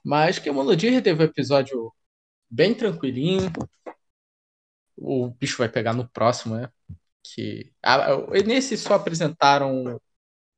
Mas 0.06 0.38
que 0.38 0.48
a 0.48 0.52
Monodia 0.52 1.02
teve 1.02 1.24
um 1.24 1.26
episódio 1.26 1.92
bem 2.48 2.72
tranquilinho. 2.72 3.50
O 4.96 5.30
bicho 5.30 5.58
vai 5.58 5.68
pegar 5.68 5.92
no 5.94 6.08
próximo, 6.08 6.54
né? 6.56 6.70
Que, 7.24 7.72
a, 7.82 8.16
nesse 8.46 8.78
só 8.78 8.94
apresentaram 8.94 10.00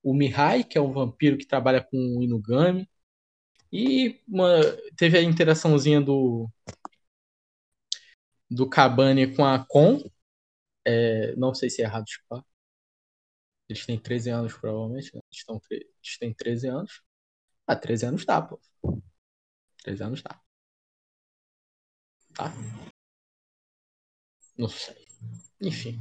o 0.03 0.15
Mihai, 0.15 0.65
que 0.65 0.77
é 0.77 0.81
um 0.83 0.93
vampiro 0.93 1.39
que 1.39 1.47
trabalha 1.47 1.83
com 1.83 1.97
o 2.19 2.23
Inugami. 2.23 2.87
E 3.73 4.21
uma, 4.29 4.61
teve 4.97 5.19
a 5.19 5.23
interaçãozinha 5.23 6.01
do 6.01 6.51
do 8.51 8.69
Cabane 8.69 9.35
com 9.35 9.45
a 9.45 9.65
Con. 9.67 10.03
É, 10.85 11.35
não 11.37 11.55
sei 11.55 11.71
se 11.71 11.83
é 11.83 11.87
errado 11.87 12.07
chupar. 12.09 12.45
Eles 13.69 13.87
têm 13.87 13.99
13 13.99 14.31
anos, 14.31 14.53
provavelmente. 14.55 15.15
Né? 15.15 15.21
Eles, 15.31 15.41
estão, 15.41 15.61
eles 15.71 16.19
têm 16.19 16.35
13 16.35 16.69
anos. 16.69 17.03
Ah, 17.67 17.77
13 17.77 18.07
anos 18.07 18.25
dá, 18.27 18.43
pô. 18.43 18.61
13 19.83 20.03
anos 20.03 20.23
dá. 20.23 20.41
Tá? 22.35 22.53
Não 24.57 24.69
sei. 24.69 24.97
Enfim. 25.61 25.99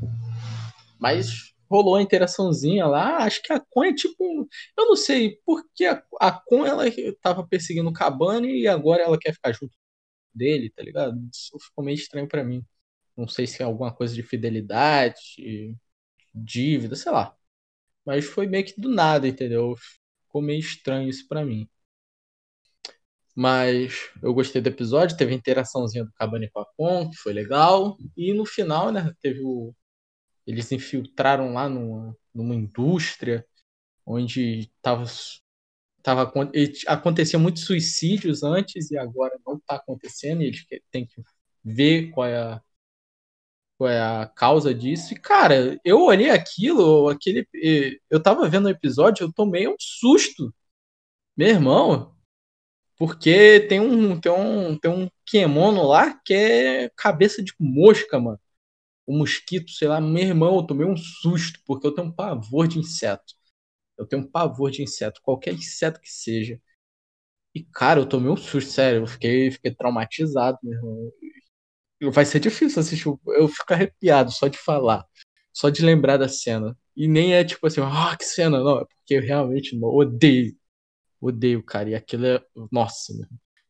Mas 1.00 1.54
rolou 1.70 1.96
a 1.96 2.02
interaçãozinha 2.02 2.86
lá. 2.88 3.18
Acho 3.24 3.42
que 3.42 3.54
a 3.54 3.60
Con 3.60 3.84
é 3.84 3.94
tipo. 3.94 4.48
Eu 4.78 4.86
não 4.88 4.96
sei 4.96 5.40
porque 5.46 5.86
a, 5.86 6.04
a 6.20 6.32
Con 6.32 6.66
ela 6.66 6.86
tava 7.22 7.48
perseguindo 7.48 7.90
o 7.90 7.94
Cabane 7.94 8.62
e 8.62 8.68
agora 8.68 9.04
ela 9.04 9.18
quer 9.20 9.34
ficar 9.34 9.52
junto 9.54 9.76
dele, 10.34 10.70
tá 10.72 10.84
ligado? 10.84 11.18
Isso 11.34 11.58
ficou 11.60 11.84
meio 11.84 11.96
estranho 11.96 12.28
para 12.28 12.44
mim. 12.44 12.66
Não 13.16 13.28
sei 13.28 13.48
se 13.48 13.62
é 13.62 13.66
alguma 13.66 13.94
coisa 13.94 14.14
de 14.16 14.24
fidelidade, 14.24 15.20
dívida, 16.34 16.96
sei 16.96 17.12
lá. 17.12 17.36
Mas 18.06 18.26
foi 18.26 18.48
meio 18.48 18.66
que 18.66 18.80
do 18.80 18.90
nada, 18.90 19.28
entendeu? 19.28 19.76
Ficou 20.26 20.42
meio 20.42 20.60
estranho 20.60 21.10
isso 21.10 21.28
para 21.28 21.46
mim. 21.46 21.70
Mas 23.40 24.10
eu 24.24 24.34
gostei 24.34 24.60
do 24.60 24.70
episódio, 24.70 25.16
teve 25.16 25.32
a 25.32 25.36
interaçãozinha 25.38 26.04
do 26.04 26.12
Cabane 26.14 26.50
com 26.50 26.60
a 26.60 26.66
Con, 26.76 27.12
que 27.12 27.18
foi 27.18 27.34
legal. 27.34 27.96
E 28.18 28.34
no 28.34 28.48
final, 28.48 28.92
né, 28.92 29.14
teve 29.22 29.42
o. 29.44 29.76
Eles 30.48 30.72
infiltraram 30.72 31.54
lá 31.54 31.70
numa, 31.70 32.18
numa 32.34 32.56
indústria 32.56 33.46
onde 34.06 34.72
tava 34.82 35.06
tava, 36.02 36.34
acontecia 36.88 37.38
muitos 37.38 37.64
suicídios 37.66 38.42
antes 38.44 38.90
e 38.92 38.98
agora 38.98 39.38
não 39.46 39.58
está 39.58 39.76
acontecendo, 39.76 40.42
e 40.42 40.48
eles 40.48 40.66
têm 40.92 41.06
que 41.06 41.22
ver 41.64 42.10
qual 42.12 42.28
é, 42.28 42.38
a, 42.40 42.62
qual 43.78 43.90
é 43.90 44.02
a 44.02 44.26
causa 44.36 44.74
disso. 44.74 45.14
E, 45.14 45.20
cara, 45.20 45.80
eu 45.86 46.02
olhei 46.02 46.32
aquilo, 46.32 47.10
aquele. 47.10 47.48
Eu 48.10 48.22
tava 48.24 48.50
vendo 48.50 48.66
o 48.66 48.70
episódio, 48.70 49.26
eu 49.26 49.34
tomei 49.34 49.68
um 49.68 49.76
susto. 49.80 50.54
Meu 51.38 51.50
irmão, 51.50 52.17
porque 52.98 53.62
tem 53.70 53.80
um, 53.80 54.20
tem 54.20 54.32
um, 54.32 54.78
tem 54.78 54.92
um 54.92 55.10
Kemono 55.26 55.84
lá 55.88 56.14
que 56.26 56.34
é 56.34 56.90
cabeça 56.96 57.44
de 57.44 57.54
mosca, 57.60 58.20
mano. 58.20 58.40
Um 59.08 59.20
mosquito, 59.20 59.72
sei 59.72 59.88
lá, 59.88 60.02
meu 60.02 60.24
irmão, 60.24 60.58
eu 60.58 60.64
tomei 60.64 60.88
um 60.88 60.98
susto, 60.98 61.60
porque 61.66 61.88
eu 61.88 61.94
tenho 61.94 62.08
um 62.08 62.12
pavor 62.12 62.68
de 62.68 62.80
inseto. 62.80 63.36
Eu 63.98 64.06
tenho 64.08 64.24
um 64.24 64.32
pavor 64.32 64.72
de 64.72 64.84
inseto, 64.84 65.22
qualquer 65.24 65.54
inseto 65.54 66.02
que 66.02 66.10
seja. 66.12 66.60
E, 67.56 67.64
cara, 67.74 68.00
eu 68.00 68.06
tomei 68.08 68.32
um 68.32 68.38
susto, 68.38 68.72
sério. 68.72 69.02
Eu 69.02 69.08
fiquei, 69.08 69.52
fiquei 69.52 69.74
traumatizado, 69.74 70.60
meu 70.64 70.74
irmão. 70.74 71.12
Vai 72.14 72.26
ser 72.26 72.40
difícil 72.40 72.80
assistir. 72.80 73.08
Eu 73.28 73.48
fico 73.48 73.74
arrepiado 73.74 74.32
só 74.32 74.48
de 74.48 74.58
falar. 74.58 75.06
Só 75.54 75.70
de 75.70 75.84
lembrar 75.84 76.18
da 76.18 76.30
cena. 76.30 76.78
E 76.96 77.08
nem 77.08 77.34
é 77.34 77.44
tipo 77.44 77.66
assim, 77.68 77.82
ah, 77.82 78.16
que 78.18 78.26
cena, 78.26 78.60
não. 78.60 78.80
É 78.82 78.86
porque 78.86 79.16
eu 79.16 79.22
realmente 79.22 79.78
odeio. 79.82 80.56
Odeio, 81.22 81.64
cara. 81.64 81.90
E 81.90 81.96
aquilo 81.96 82.26
é. 82.26 82.46
Nossa. 82.72 83.14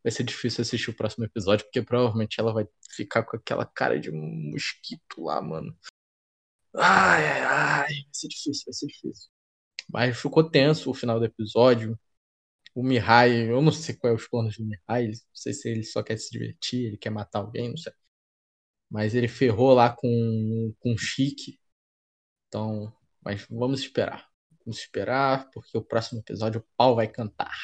Vai 0.04 0.12
ser 0.12 0.24
difícil 0.24 0.62
assistir 0.62 0.90
o 0.90 0.96
próximo 0.96 1.26
episódio, 1.26 1.66
porque 1.66 1.82
provavelmente 1.82 2.40
ela 2.40 2.54
vai 2.54 2.68
ficar 2.92 3.24
com 3.24 3.36
aquela 3.38 3.66
cara 3.66 4.00
de 4.00 4.12
mosquito 4.12 5.24
lá, 5.24 5.42
mano. 5.42 5.76
Ai, 6.76 7.26
ai, 7.26 7.42
ai. 7.42 7.94
Vai 7.94 8.13
ser 8.13 8.28
difícil, 8.28 8.63
vai 8.65 8.74
ser 8.74 8.88
difícil. 8.88 9.30
Mas 9.90 10.17
ficou 10.19 10.50
tenso 10.50 10.90
o 10.90 10.94
final 10.94 11.19
do 11.19 11.26
episódio. 11.26 12.00
O 12.76 12.84
Mihai, 12.84 13.50
eu 13.50 13.62
não 13.62 13.71
sei 13.71 13.96
qual 13.96 14.13
é 14.13 14.15
os 14.15 14.28
planos 14.28 14.58
do 14.58 14.65
Mihai, 14.65 15.08
não 15.08 15.13
sei 15.34 15.54
se 15.54 15.69
ele 15.69 15.84
só 15.84 16.04
quer 16.04 16.17
se 16.17 16.30
divertir, 16.32 16.86
ele 16.88 16.98
quer 16.98 17.10
matar 17.10 17.40
alguém, 17.40 17.69
não 17.69 17.78
sei. 17.78 17.94
Mas 18.90 19.15
ele 19.15 19.28
ferrou 19.28 19.74
lá 19.74 19.90
com, 19.96 20.74
com 20.80 20.94
o 20.94 20.98
Chique. 20.98 21.60
Então, 22.48 22.94
mas 23.24 23.46
vamos 23.50 23.82
esperar. 23.82 24.30
Vamos 24.68 24.80
esperar, 24.80 25.50
porque 25.52 25.78
o 25.78 25.82
próximo 25.82 26.20
episódio 26.20 26.60
o 26.60 26.65
pau 26.76 26.94
vai 26.94 27.08
cantar. 27.08 27.56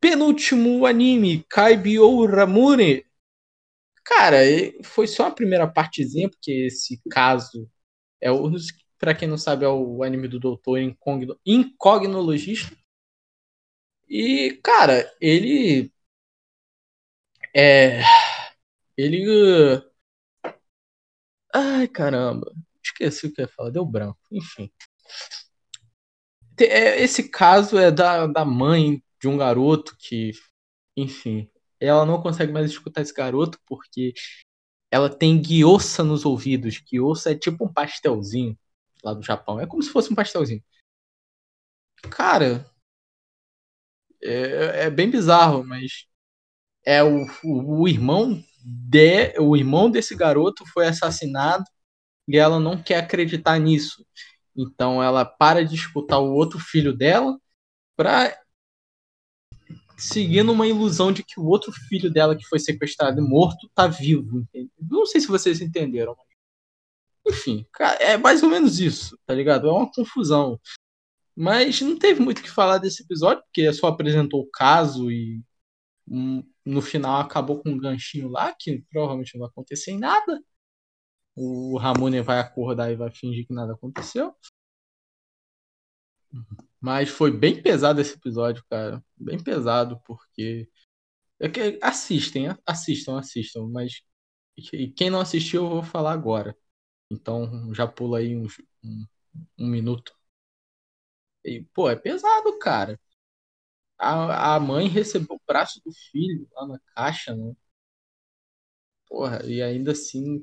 Penúltimo 0.00 0.84
anime, 0.84 1.44
Kaibi 1.48 1.96
ou 1.96 2.26
Ramune. 2.26 3.06
Cara, 4.04 4.38
foi 4.82 5.06
só 5.06 5.28
a 5.28 5.30
primeira 5.30 5.68
partezinha, 5.68 6.28
porque 6.28 6.50
esse 6.66 7.00
caso 7.08 7.70
é 8.20 8.32
dos 8.32 8.72
para 8.98 9.14
quem 9.14 9.28
não 9.28 9.38
sabe, 9.38 9.64
é 9.64 9.68
o 9.68 10.02
anime 10.02 10.26
do 10.26 10.40
Doutor 10.40 10.80
Incognologista. 11.46 12.76
E, 14.08 14.58
cara, 14.60 15.08
ele. 15.20 15.92
É. 17.54 18.02
Ele. 18.96 19.24
Ai, 21.54 21.86
caramba. 21.88 22.52
Esqueci 22.82 23.26
o 23.26 23.32
que 23.32 23.40
eu 23.40 23.44
ia 23.44 23.48
falar, 23.48 23.70
deu 23.70 23.84
branco. 23.84 24.18
Enfim. 24.32 24.70
É, 26.60 27.02
esse 27.02 27.28
caso 27.28 27.78
é 27.78 27.90
da, 27.90 28.26
da 28.26 28.44
mãe 28.44 29.02
de 29.20 29.28
um 29.28 29.36
garoto 29.36 29.96
que, 29.98 30.32
enfim, 30.96 31.48
ela 31.80 32.04
não 32.04 32.20
consegue 32.20 32.52
mais 32.52 32.70
escutar 32.70 33.02
esse 33.02 33.14
garoto 33.14 33.58
porque 33.66 34.12
ela 34.90 35.08
tem 35.08 35.40
guiosa 35.40 36.02
nos 36.04 36.24
ouvidos. 36.24 36.78
Guiosa 36.80 37.32
é 37.32 37.34
tipo 37.36 37.64
um 37.64 37.72
pastelzinho 37.72 38.58
lá 39.04 39.14
do 39.14 39.22
Japão. 39.22 39.60
É 39.60 39.66
como 39.66 39.82
se 39.82 39.90
fosse 39.90 40.12
um 40.12 40.16
pastelzinho. 40.16 40.62
Cara, 42.10 42.64
é, 44.22 44.86
é 44.86 44.90
bem 44.90 45.10
bizarro, 45.10 45.64
mas 45.64 46.06
é 46.84 47.02
o, 47.02 47.26
o, 47.44 47.82
o, 47.82 47.88
irmão 47.88 48.42
de 48.64 49.34
o 49.38 49.56
irmão 49.56 49.90
desse 49.90 50.14
garoto 50.16 50.64
foi 50.72 50.86
assassinado 50.86 51.64
e 52.28 52.36
ela 52.38 52.60
não 52.60 52.82
quer 52.82 52.98
acreditar 52.98 53.58
nisso. 53.58 54.04
Então 54.58 55.00
ela 55.00 55.24
para 55.24 55.64
de 55.64 55.76
escutar 55.76 56.18
o 56.18 56.34
outro 56.34 56.58
filho 56.58 56.92
dela 56.92 57.40
para 57.96 58.36
seguindo 59.96 60.52
uma 60.52 60.66
ilusão 60.66 61.12
de 61.12 61.22
que 61.22 61.38
o 61.38 61.44
outro 61.44 61.72
filho 61.72 62.10
dela 62.10 62.36
que 62.36 62.46
foi 62.46 62.58
sequestrado 62.58 63.20
e 63.20 63.22
morto 63.22 63.70
tá 63.74 63.86
vivo. 63.86 64.44
Não 64.80 65.06
sei 65.06 65.20
se 65.20 65.28
vocês 65.28 65.60
entenderam. 65.60 66.16
Enfim, 67.26 67.66
é 68.00 68.16
mais 68.16 68.42
ou 68.42 68.48
menos 68.48 68.80
isso, 68.80 69.18
tá 69.26 69.34
ligado? 69.34 69.68
É 69.68 69.72
uma 69.72 69.90
confusão. 69.90 70.58
Mas 71.36 71.80
não 71.80 71.96
teve 71.96 72.20
muito 72.20 72.38
o 72.38 72.42
que 72.42 72.50
falar 72.50 72.78
desse 72.78 73.02
episódio, 73.02 73.42
porque 73.44 73.72
só 73.72 73.88
apresentou 73.88 74.40
o 74.40 74.50
caso 74.50 75.10
e 75.10 75.40
um, 76.08 76.42
no 76.64 76.82
final 76.82 77.20
acabou 77.20 77.60
com 77.62 77.70
um 77.70 77.78
ganchinho 77.78 78.28
lá, 78.28 78.52
que 78.58 78.84
provavelmente 78.90 79.34
não 79.34 79.40
vai 79.40 79.50
acontecer 79.50 79.92
em 79.92 79.98
nada. 79.98 80.42
O 81.40 81.78
Ramone 81.78 82.20
vai 82.20 82.38
acordar 82.40 82.90
e 82.92 82.96
vai 82.96 83.10
fingir 83.10 83.46
que 83.46 83.52
nada 83.54 83.72
aconteceu. 83.72 84.34
Mas 86.80 87.08
foi 87.08 87.30
bem 87.36 87.60
pesado 87.62 88.00
esse 88.00 88.14
episódio, 88.14 88.64
cara. 88.70 89.02
Bem 89.16 89.42
pesado, 89.42 90.00
porque. 90.04 90.68
É 91.40 91.48
que 91.48 91.78
assistem, 91.82 92.48
assistam, 92.66 93.18
assistam. 93.18 93.68
Mas 93.68 94.02
quem 94.96 95.10
não 95.10 95.20
assistiu, 95.20 95.64
eu 95.64 95.70
vou 95.70 95.82
falar 95.82 96.12
agora. 96.12 96.56
Então 97.10 97.74
já 97.74 97.86
pula 97.88 98.18
aí 98.18 98.36
uns, 98.36 98.58
um, 98.84 99.06
um 99.58 99.68
minuto. 99.68 100.14
E, 101.44 101.62
pô, 101.74 101.88
é 101.90 101.96
pesado, 101.96 102.58
cara. 102.58 102.98
A, 103.98 104.56
a 104.56 104.60
mãe 104.60 104.88
recebeu 104.88 105.36
o 105.36 105.40
braço 105.46 105.80
do 105.84 105.92
filho 105.92 106.48
lá 106.52 106.66
na 106.66 106.78
caixa, 106.94 107.34
né? 107.34 107.54
Porra, 109.08 109.40
e 109.44 109.62
ainda 109.62 109.92
assim 109.92 110.40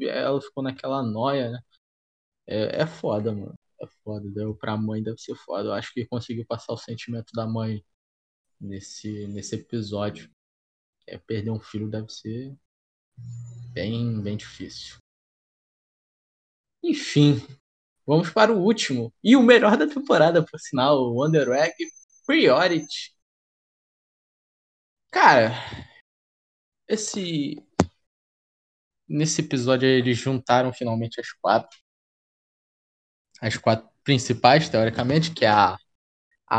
ela 0.00 0.40
ficou 0.40 0.62
naquela 0.62 1.02
noia, 1.02 1.50
né? 1.50 1.60
É, 2.46 2.82
é 2.82 2.86
foda, 2.86 3.32
mano. 3.32 3.54
É 3.80 3.86
foda. 4.04 4.28
Deu, 4.30 4.54
pra 4.56 4.76
mãe 4.76 5.02
deve 5.02 5.18
ser 5.18 5.34
foda. 5.36 5.68
Eu 5.70 5.72
acho 5.74 5.92
que 5.92 6.06
conseguiu 6.06 6.46
passar 6.46 6.72
o 6.74 6.78
sentimento 6.78 7.32
da 7.34 7.46
mãe 7.46 7.84
nesse, 8.60 9.26
nesse 9.28 9.56
episódio. 9.56 10.30
É, 11.06 11.18
perder 11.18 11.50
um 11.50 11.60
filho 11.60 11.90
deve 11.90 12.10
ser 12.10 12.56
bem, 13.72 14.20
bem 14.22 14.36
difícil. 14.36 14.96
Enfim, 16.82 17.46
vamos 18.06 18.30
para 18.30 18.52
o 18.52 18.62
último 18.62 19.12
e 19.22 19.36
o 19.36 19.42
melhor 19.42 19.76
da 19.76 19.86
temporada, 19.88 20.44
por 20.44 20.58
sinal, 20.60 20.98
o 20.98 21.14
Wonder 21.14 21.48
Egg 21.50 21.74
Priority. 22.26 23.14
Cara, 25.10 25.52
esse 26.88 27.65
nesse 29.08 29.40
episódio 29.42 29.88
eles 29.88 30.18
juntaram 30.18 30.72
finalmente 30.72 31.20
as 31.20 31.30
quatro 31.32 31.76
as 33.40 33.56
quatro 33.56 33.88
principais, 34.04 34.68
teoricamente, 34.68 35.32
que 35.32 35.44
é 35.44 35.50
a, 35.50 35.76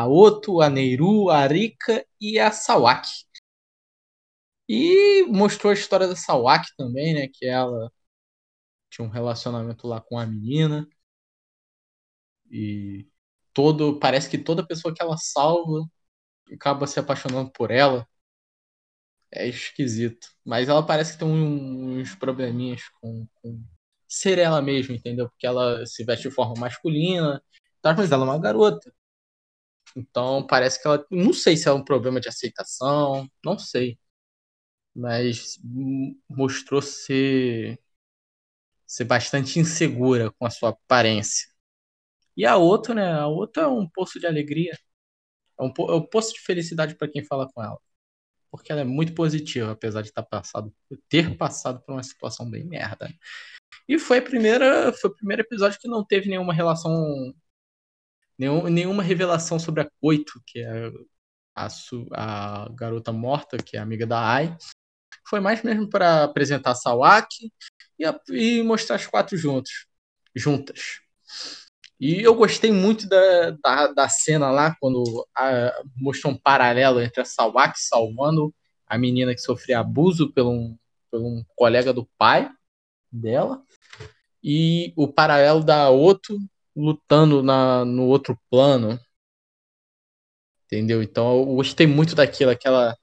Oto, 0.08 0.62
a 0.62 0.70
Neiru, 0.70 1.30
a 1.30 1.48
Rika 1.48 2.06
e 2.20 2.40
a 2.40 2.52
Sawaki. 2.52 3.26
E 4.70 5.24
mostrou 5.28 5.72
a 5.72 5.74
história 5.74 6.08
da 6.08 6.16
Sawaki 6.16 6.70
também, 6.78 7.14
né? 7.14 7.28
Que 7.28 7.46
ela 7.46 7.92
tinha 8.90 9.06
um 9.08 9.10
relacionamento 9.12 9.88
lá 9.88 10.02
com 10.02 10.18
a 10.20 10.26
menina. 10.26 10.88
E 12.52 13.08
todo 13.54 14.00
parece 14.00 14.30
que 14.30 14.38
toda 14.38 14.66
pessoa 14.66 14.94
que 14.94 15.02
ela 15.02 15.18
salva 15.18 15.86
acaba 16.54 16.88
se 16.88 17.00
apaixonando 17.00 17.52
por 17.52 17.72
ela. 17.72 18.08
É 19.32 19.48
esquisito. 19.48 20.30
Mas 20.46 20.70
ela 20.70 20.86
parece 20.86 21.14
que 21.14 21.20
tem 21.20 21.28
uns 21.28 22.16
probleminhas 22.16 22.82
com, 23.02 23.28
com 23.36 23.64
ser 24.08 24.38
ela 24.40 24.62
mesma, 24.62 24.96
entendeu? 24.96 25.30
Porque 25.30 25.46
ela 25.48 25.86
se 25.86 26.04
veste 26.04 26.30
de 26.30 26.34
forma 26.36 26.56
masculina, 26.60 27.44
tá? 27.82 27.94
mas 27.94 28.12
ela 28.12 28.26
é 28.26 28.30
uma 28.30 28.40
garota. 28.40 28.94
Então 29.96 30.46
parece 30.46 30.82
que 30.82 30.88
ela. 30.88 31.06
Não 31.12 31.34
sei 31.34 31.58
se 31.58 31.68
é 31.68 31.72
um 31.74 31.84
problema 31.84 32.20
de 32.20 32.30
aceitação, 32.30 33.30
não 33.44 33.58
sei. 33.60 33.98
Mas 34.96 35.60
mostrou 36.30 36.82
ser, 36.82 37.80
ser 38.86 39.04
bastante 39.06 39.60
insegura 39.60 40.32
com 40.32 40.46
a 40.46 40.50
sua 40.50 40.70
aparência. 40.70 41.48
E 42.38 42.46
a 42.46 42.58
outra, 42.58 42.96
né? 42.96 43.14
A 43.14 43.28
outra 43.28 43.64
é 43.64 43.68
um 43.68 43.90
poço 43.90 44.20
de 44.20 44.28
alegria. 44.28 44.74
É 45.60 45.64
um, 45.64 45.74
é 45.90 45.96
um 45.96 46.04
poço 46.08 46.34
de 46.34 46.42
felicidade 46.42 46.96
para 46.96 47.10
quem 47.10 47.24
fala 47.26 47.50
com 47.52 47.64
ela. 47.64 47.80
Porque 48.52 48.72
ela 48.72 48.82
é 48.82 48.86
muito 48.86 49.14
positiva, 49.14 49.72
apesar 49.72 50.02
de 50.02 50.12
tá 50.12 50.24
passado, 50.24 50.74
ter 51.10 51.36
passado 51.38 51.82
por 51.82 51.94
uma 51.94 52.04
situação 52.04 52.50
bem 52.50 52.66
merda. 52.66 53.10
E 53.88 54.00
foi 54.00 54.20
a 54.20 54.22
primeira, 54.22 54.94
foi 54.94 55.10
o 55.10 55.16
primeiro 55.16 55.42
episódio 55.42 55.80
que 55.80 55.88
não 55.88 56.04
teve 56.04 56.30
nenhuma 56.30 56.54
relação, 56.54 57.34
nenhum, 58.38 58.68
nenhuma 58.70 59.04
revelação 59.04 59.60
sobre 59.60 59.82
a 59.82 59.90
Coito, 60.02 60.42
que 60.46 60.60
é 60.60 60.92
a, 61.56 61.68
a 62.14 62.70
garota 62.70 63.12
morta, 63.12 63.58
que 63.58 63.78
é 63.78 63.80
amiga 63.80 64.06
da 64.06 64.20
Ai. 64.20 64.58
Foi 65.28 65.40
mais 65.40 65.64
mesmo 65.64 65.90
para 65.90 66.24
apresentar 66.24 66.72
a 66.72 66.76
Sawaki 66.76 67.52
e, 68.00 68.06
a, 68.06 68.20
e 68.30 68.64
mostrar 68.64 68.96
as 68.96 69.08
quatro 69.08 69.38
juntos, 69.38 69.88
juntas. 70.36 71.02
E 72.00 72.22
eu 72.22 72.36
gostei 72.36 72.72
muito 72.72 73.08
da, 73.08 73.52
da, 73.52 73.88
da 73.88 74.10
cena 74.10 74.52
lá, 74.52 74.76
quando 74.80 75.28
a, 75.36 75.82
mostrou 75.96 76.34
um 76.34 76.38
paralelo 76.38 77.02
entre 77.02 77.22
a 77.22 77.26
Sawaki 77.26 77.80
salvando 77.80 78.54
a 78.86 78.98
menina 78.98 79.34
que 79.34 79.42
sofria 79.42 79.80
abuso 79.80 80.32
por 80.32 80.46
um, 80.46 80.78
por 81.12 81.20
um 81.20 81.44
colega 81.56 81.92
do 81.92 82.08
pai 82.18 82.50
dela 83.12 83.64
e 84.44 84.94
o 84.96 85.08
paralelo 85.08 85.64
da 85.64 85.90
outro 85.90 86.38
lutando 86.76 87.42
na, 87.42 87.84
no 87.84 88.06
outro 88.06 88.40
plano. 88.50 89.00
Entendeu? 90.66 91.02
Então 91.02 91.40
eu 91.40 91.46
gostei 91.56 91.88
muito 91.88 92.14
daquilo, 92.16 92.52
aquela. 92.52 92.96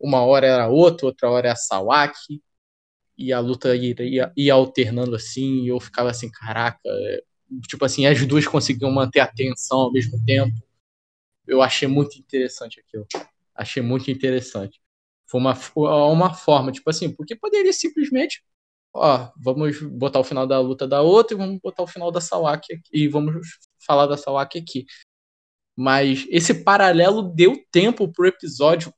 Uma 0.00 0.24
hora 0.24 0.46
era 0.46 0.68
outro, 0.68 1.06
outra 1.06 1.30
hora 1.30 1.48
era 1.48 1.52
a 1.52 1.56
Sawaki, 1.56 2.42
e 3.16 3.32
a 3.32 3.40
luta 3.40 3.76
ia, 3.76 3.94
ia, 4.00 4.32
ia 4.36 4.54
alternando 4.54 5.14
assim, 5.14 5.62
e 5.62 5.68
eu 5.68 5.78
ficava 5.80 6.10
assim, 6.10 6.30
caraca. 6.30 6.80
É... 6.84 7.22
Tipo 7.68 7.84
assim, 7.84 8.06
as 8.06 8.24
duas 8.26 8.46
conseguiam 8.46 8.90
manter 8.90 9.20
a 9.20 9.24
atenção 9.24 9.80
ao 9.80 9.92
mesmo 9.92 10.22
tempo. 10.24 10.56
Eu 11.46 11.62
achei 11.62 11.88
muito 11.88 12.18
interessante 12.18 12.80
aquilo. 12.80 13.06
Achei 13.54 13.82
muito 13.82 14.10
interessante. 14.10 14.80
Foi 15.26 15.40
uma, 15.40 15.54
uma 16.10 16.34
forma, 16.34 16.72
tipo 16.72 16.88
assim, 16.90 17.10
porque 17.14 17.34
poderia 17.36 17.72
simplesmente 17.72 18.42
ó, 18.94 19.30
vamos 19.36 19.80
botar 19.82 20.20
o 20.20 20.24
final 20.24 20.46
da 20.46 20.60
luta 20.60 20.86
da 20.86 21.00
outra 21.02 21.34
e 21.34 21.38
vamos 21.38 21.60
botar 21.60 21.82
o 21.82 21.86
final 21.86 22.10
da 22.12 22.20
Sawaki 22.20 22.80
e 22.92 23.08
vamos 23.08 23.58
falar 23.86 24.06
da 24.06 24.16
Sawaki 24.16 24.58
aqui. 24.58 24.86
Mas 25.76 26.26
esse 26.28 26.62
paralelo 26.62 27.22
deu 27.22 27.56
tempo 27.70 28.12
pro 28.12 28.26
episódio 28.26 28.92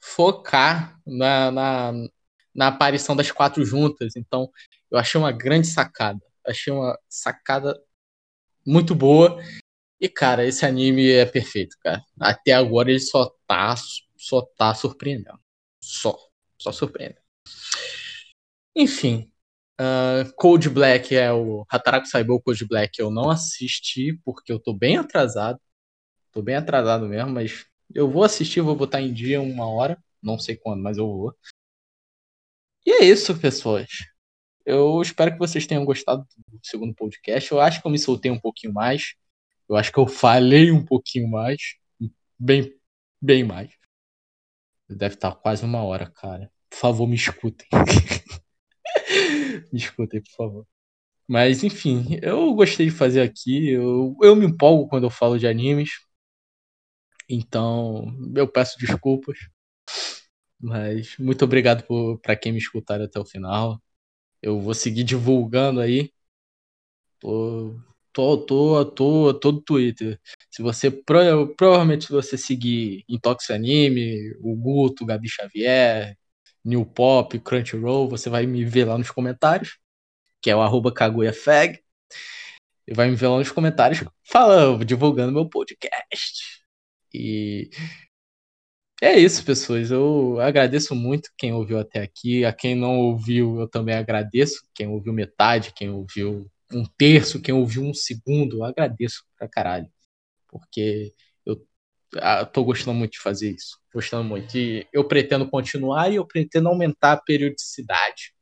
focar 0.00 0.98
na, 1.06 1.50
na, 1.50 1.92
na 2.54 2.68
aparição 2.68 3.14
das 3.14 3.30
quatro 3.30 3.64
juntas. 3.64 4.16
Então, 4.16 4.50
eu 4.90 4.98
achei 4.98 5.20
uma 5.20 5.32
grande 5.32 5.68
sacada. 5.68 6.20
Achei 6.50 6.72
uma 6.72 6.98
sacada 7.08 7.80
muito 8.66 8.94
boa. 8.94 9.42
E, 10.00 10.08
cara, 10.08 10.46
esse 10.46 10.64
anime 10.64 11.10
é 11.10 11.26
perfeito, 11.26 11.76
cara. 11.80 12.02
Até 12.18 12.52
agora 12.52 12.90
ele 12.90 13.00
só 13.00 13.30
tá, 13.46 13.74
só 14.16 14.42
tá 14.56 14.74
surpreendendo. 14.74 15.38
Só. 15.82 16.18
Só 16.58 16.72
surpreendendo. 16.72 17.20
Enfim, 18.74 19.30
uh, 19.80 20.32
Code 20.36 20.70
Black 20.70 21.14
é 21.14 21.32
o 21.32 21.66
Hataraku 21.68 22.06
Saibou 22.06 22.40
Code 22.40 22.66
Black 22.66 22.98
eu 23.00 23.10
não 23.10 23.30
assisti 23.30 24.18
porque 24.24 24.52
eu 24.52 24.60
tô 24.60 24.72
bem 24.72 24.96
atrasado. 24.96 25.60
Tô 26.32 26.42
bem 26.42 26.56
atrasado 26.56 27.06
mesmo, 27.08 27.30
mas 27.30 27.66
eu 27.94 28.08
vou 28.10 28.24
assistir, 28.24 28.60
vou 28.60 28.76
botar 28.76 29.00
em 29.00 29.12
dia 29.12 29.40
uma 29.40 29.68
hora, 29.68 30.02
não 30.22 30.38
sei 30.38 30.56
quando, 30.56 30.82
mas 30.82 30.96
eu 30.98 31.06
vou. 31.06 31.36
E 32.86 32.90
é 32.92 33.04
isso, 33.04 33.38
pessoas. 33.38 33.88
Eu 34.64 35.00
espero 35.02 35.32
que 35.32 35.38
vocês 35.38 35.66
tenham 35.66 35.84
gostado 35.84 36.26
do 36.48 36.60
segundo 36.62 36.94
podcast. 36.94 37.50
Eu 37.50 37.60
acho 37.60 37.80
que 37.80 37.86
eu 37.86 37.90
me 37.90 37.98
soltei 37.98 38.30
um 38.30 38.38
pouquinho 38.38 38.72
mais. 38.72 39.14
Eu 39.68 39.76
acho 39.76 39.92
que 39.92 39.98
eu 39.98 40.06
falei 40.06 40.70
um 40.70 40.84
pouquinho 40.84 41.28
mais. 41.28 41.76
Bem, 42.38 42.74
bem 43.20 43.44
mais. 43.44 43.70
Deve 44.88 45.14
estar 45.14 45.34
quase 45.34 45.64
uma 45.64 45.82
hora, 45.82 46.10
cara. 46.10 46.50
Por 46.68 46.76
favor, 46.76 47.06
me 47.06 47.14
escutem. 47.14 47.66
me 49.72 49.78
escutem, 49.78 50.22
por 50.22 50.32
favor. 50.32 50.66
Mas, 51.28 51.62
enfim, 51.62 52.18
eu 52.22 52.52
gostei 52.54 52.86
de 52.86 52.92
fazer 52.92 53.22
aqui. 53.22 53.70
Eu, 53.70 54.16
eu 54.22 54.34
me 54.34 54.46
empolgo 54.46 54.88
quando 54.88 55.04
eu 55.04 55.10
falo 55.10 55.38
de 55.38 55.46
animes. 55.46 55.90
Então, 57.28 58.12
eu 58.34 58.48
peço 58.48 58.78
desculpas. 58.78 59.38
Mas 60.58 61.16
muito 61.18 61.44
obrigado 61.44 61.84
para 62.20 62.36
quem 62.36 62.52
me 62.52 62.58
escutar 62.58 63.00
até 63.00 63.18
o 63.18 63.24
final. 63.24 63.80
Eu 64.42 64.60
vou 64.60 64.74
seguir 64.74 65.04
divulgando 65.04 65.80
aí. 65.80 66.12
Tô, 67.18 67.78
tô, 68.12 68.38
tô, 68.38 68.84
tô, 68.84 69.34
todo 69.34 69.60
Twitter. 69.62 70.18
Se 70.50 70.62
você 70.62 70.90
provavelmente 70.90 72.06
se 72.06 72.12
você 72.12 72.36
seguir 72.38 73.04
Intox 73.08 73.50
Anime, 73.50 74.34
o 74.40 74.56
Guto, 74.56 75.04
Gabi 75.06 75.28
Xavier, 75.28 76.16
New 76.64 76.84
Pop, 76.86 77.38
Crunchyroll, 77.40 78.08
você 78.08 78.30
vai 78.30 78.46
me 78.46 78.64
ver 78.64 78.84
lá 78.86 78.98
nos 78.98 79.10
comentários, 79.10 79.78
que 80.42 80.50
é 80.50 80.56
o 80.56 80.60
arroba 80.62 80.92
KaguyaFag. 80.92 81.80
E 82.86 82.94
vai 82.94 83.08
me 83.08 83.16
ver 83.16 83.28
lá 83.28 83.38
nos 83.38 83.52
comentários 83.52 84.04
falando, 84.24 84.84
divulgando 84.84 85.32
meu 85.32 85.48
podcast. 85.48 86.64
E 87.14 87.70
é 89.00 89.18
isso, 89.18 89.44
pessoas. 89.44 89.90
Eu 89.90 90.38
agradeço 90.40 90.94
muito 90.94 91.30
quem 91.36 91.52
ouviu 91.52 91.78
até 91.78 92.00
aqui. 92.02 92.44
A 92.44 92.52
quem 92.52 92.74
não 92.74 92.98
ouviu, 92.98 93.60
eu 93.60 93.68
também 93.68 93.94
agradeço. 93.94 94.62
Quem 94.74 94.88
ouviu 94.88 95.12
metade, 95.12 95.72
quem 95.74 95.90
ouviu 95.90 96.50
um 96.72 96.84
terço, 96.98 97.40
quem 97.40 97.54
ouviu 97.54 97.82
um 97.82 97.94
segundo, 97.94 98.58
eu 98.58 98.64
agradeço 98.64 99.24
pra 99.38 99.48
caralho. 99.48 99.88
Porque 100.48 101.14
eu 101.46 101.66
ah, 102.16 102.44
tô 102.44 102.64
gostando 102.64 102.98
muito 102.98 103.12
de 103.12 103.20
fazer 103.20 103.50
isso. 103.52 103.78
Gostando 103.92 104.24
muito. 104.24 104.56
E 104.56 104.86
eu 104.92 105.06
pretendo 105.06 105.48
continuar 105.48 106.10
e 106.10 106.16
eu 106.16 106.26
pretendo 106.26 106.68
aumentar 106.68 107.12
a 107.12 107.20
periodicidade 107.20 108.32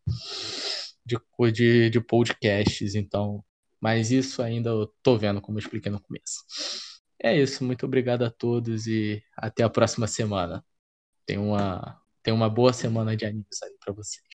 de, 1.05 1.19
de, 1.53 1.91
de 1.91 2.01
podcasts. 2.01 2.95
Então, 2.95 3.45
mas 3.81 4.11
isso 4.11 4.43
ainda 4.43 4.71
eu 4.71 4.93
tô 5.03 5.17
vendo, 5.17 5.41
como 5.41 5.59
eu 5.59 5.61
expliquei 5.61 5.91
no 5.91 6.01
começo. 6.01 6.39
É 7.23 7.37
isso, 7.37 7.65
muito 7.65 7.85
obrigado 7.87 8.23
a 8.25 8.31
todos 8.31 8.87
e 8.87 9.23
até 9.37 9.63
a 9.65 9.71
próxima 9.71 10.07
semana. 10.07 10.65
Tenha 11.27 11.41
uma, 11.41 12.03
tenha 12.23 12.35
uma 12.37 12.51
boa 12.51 12.73
semana 12.75 13.17
de 13.17 13.27
animes 13.27 13.63
aí 13.65 13.77
para 13.85 13.95
vocês. 13.95 14.28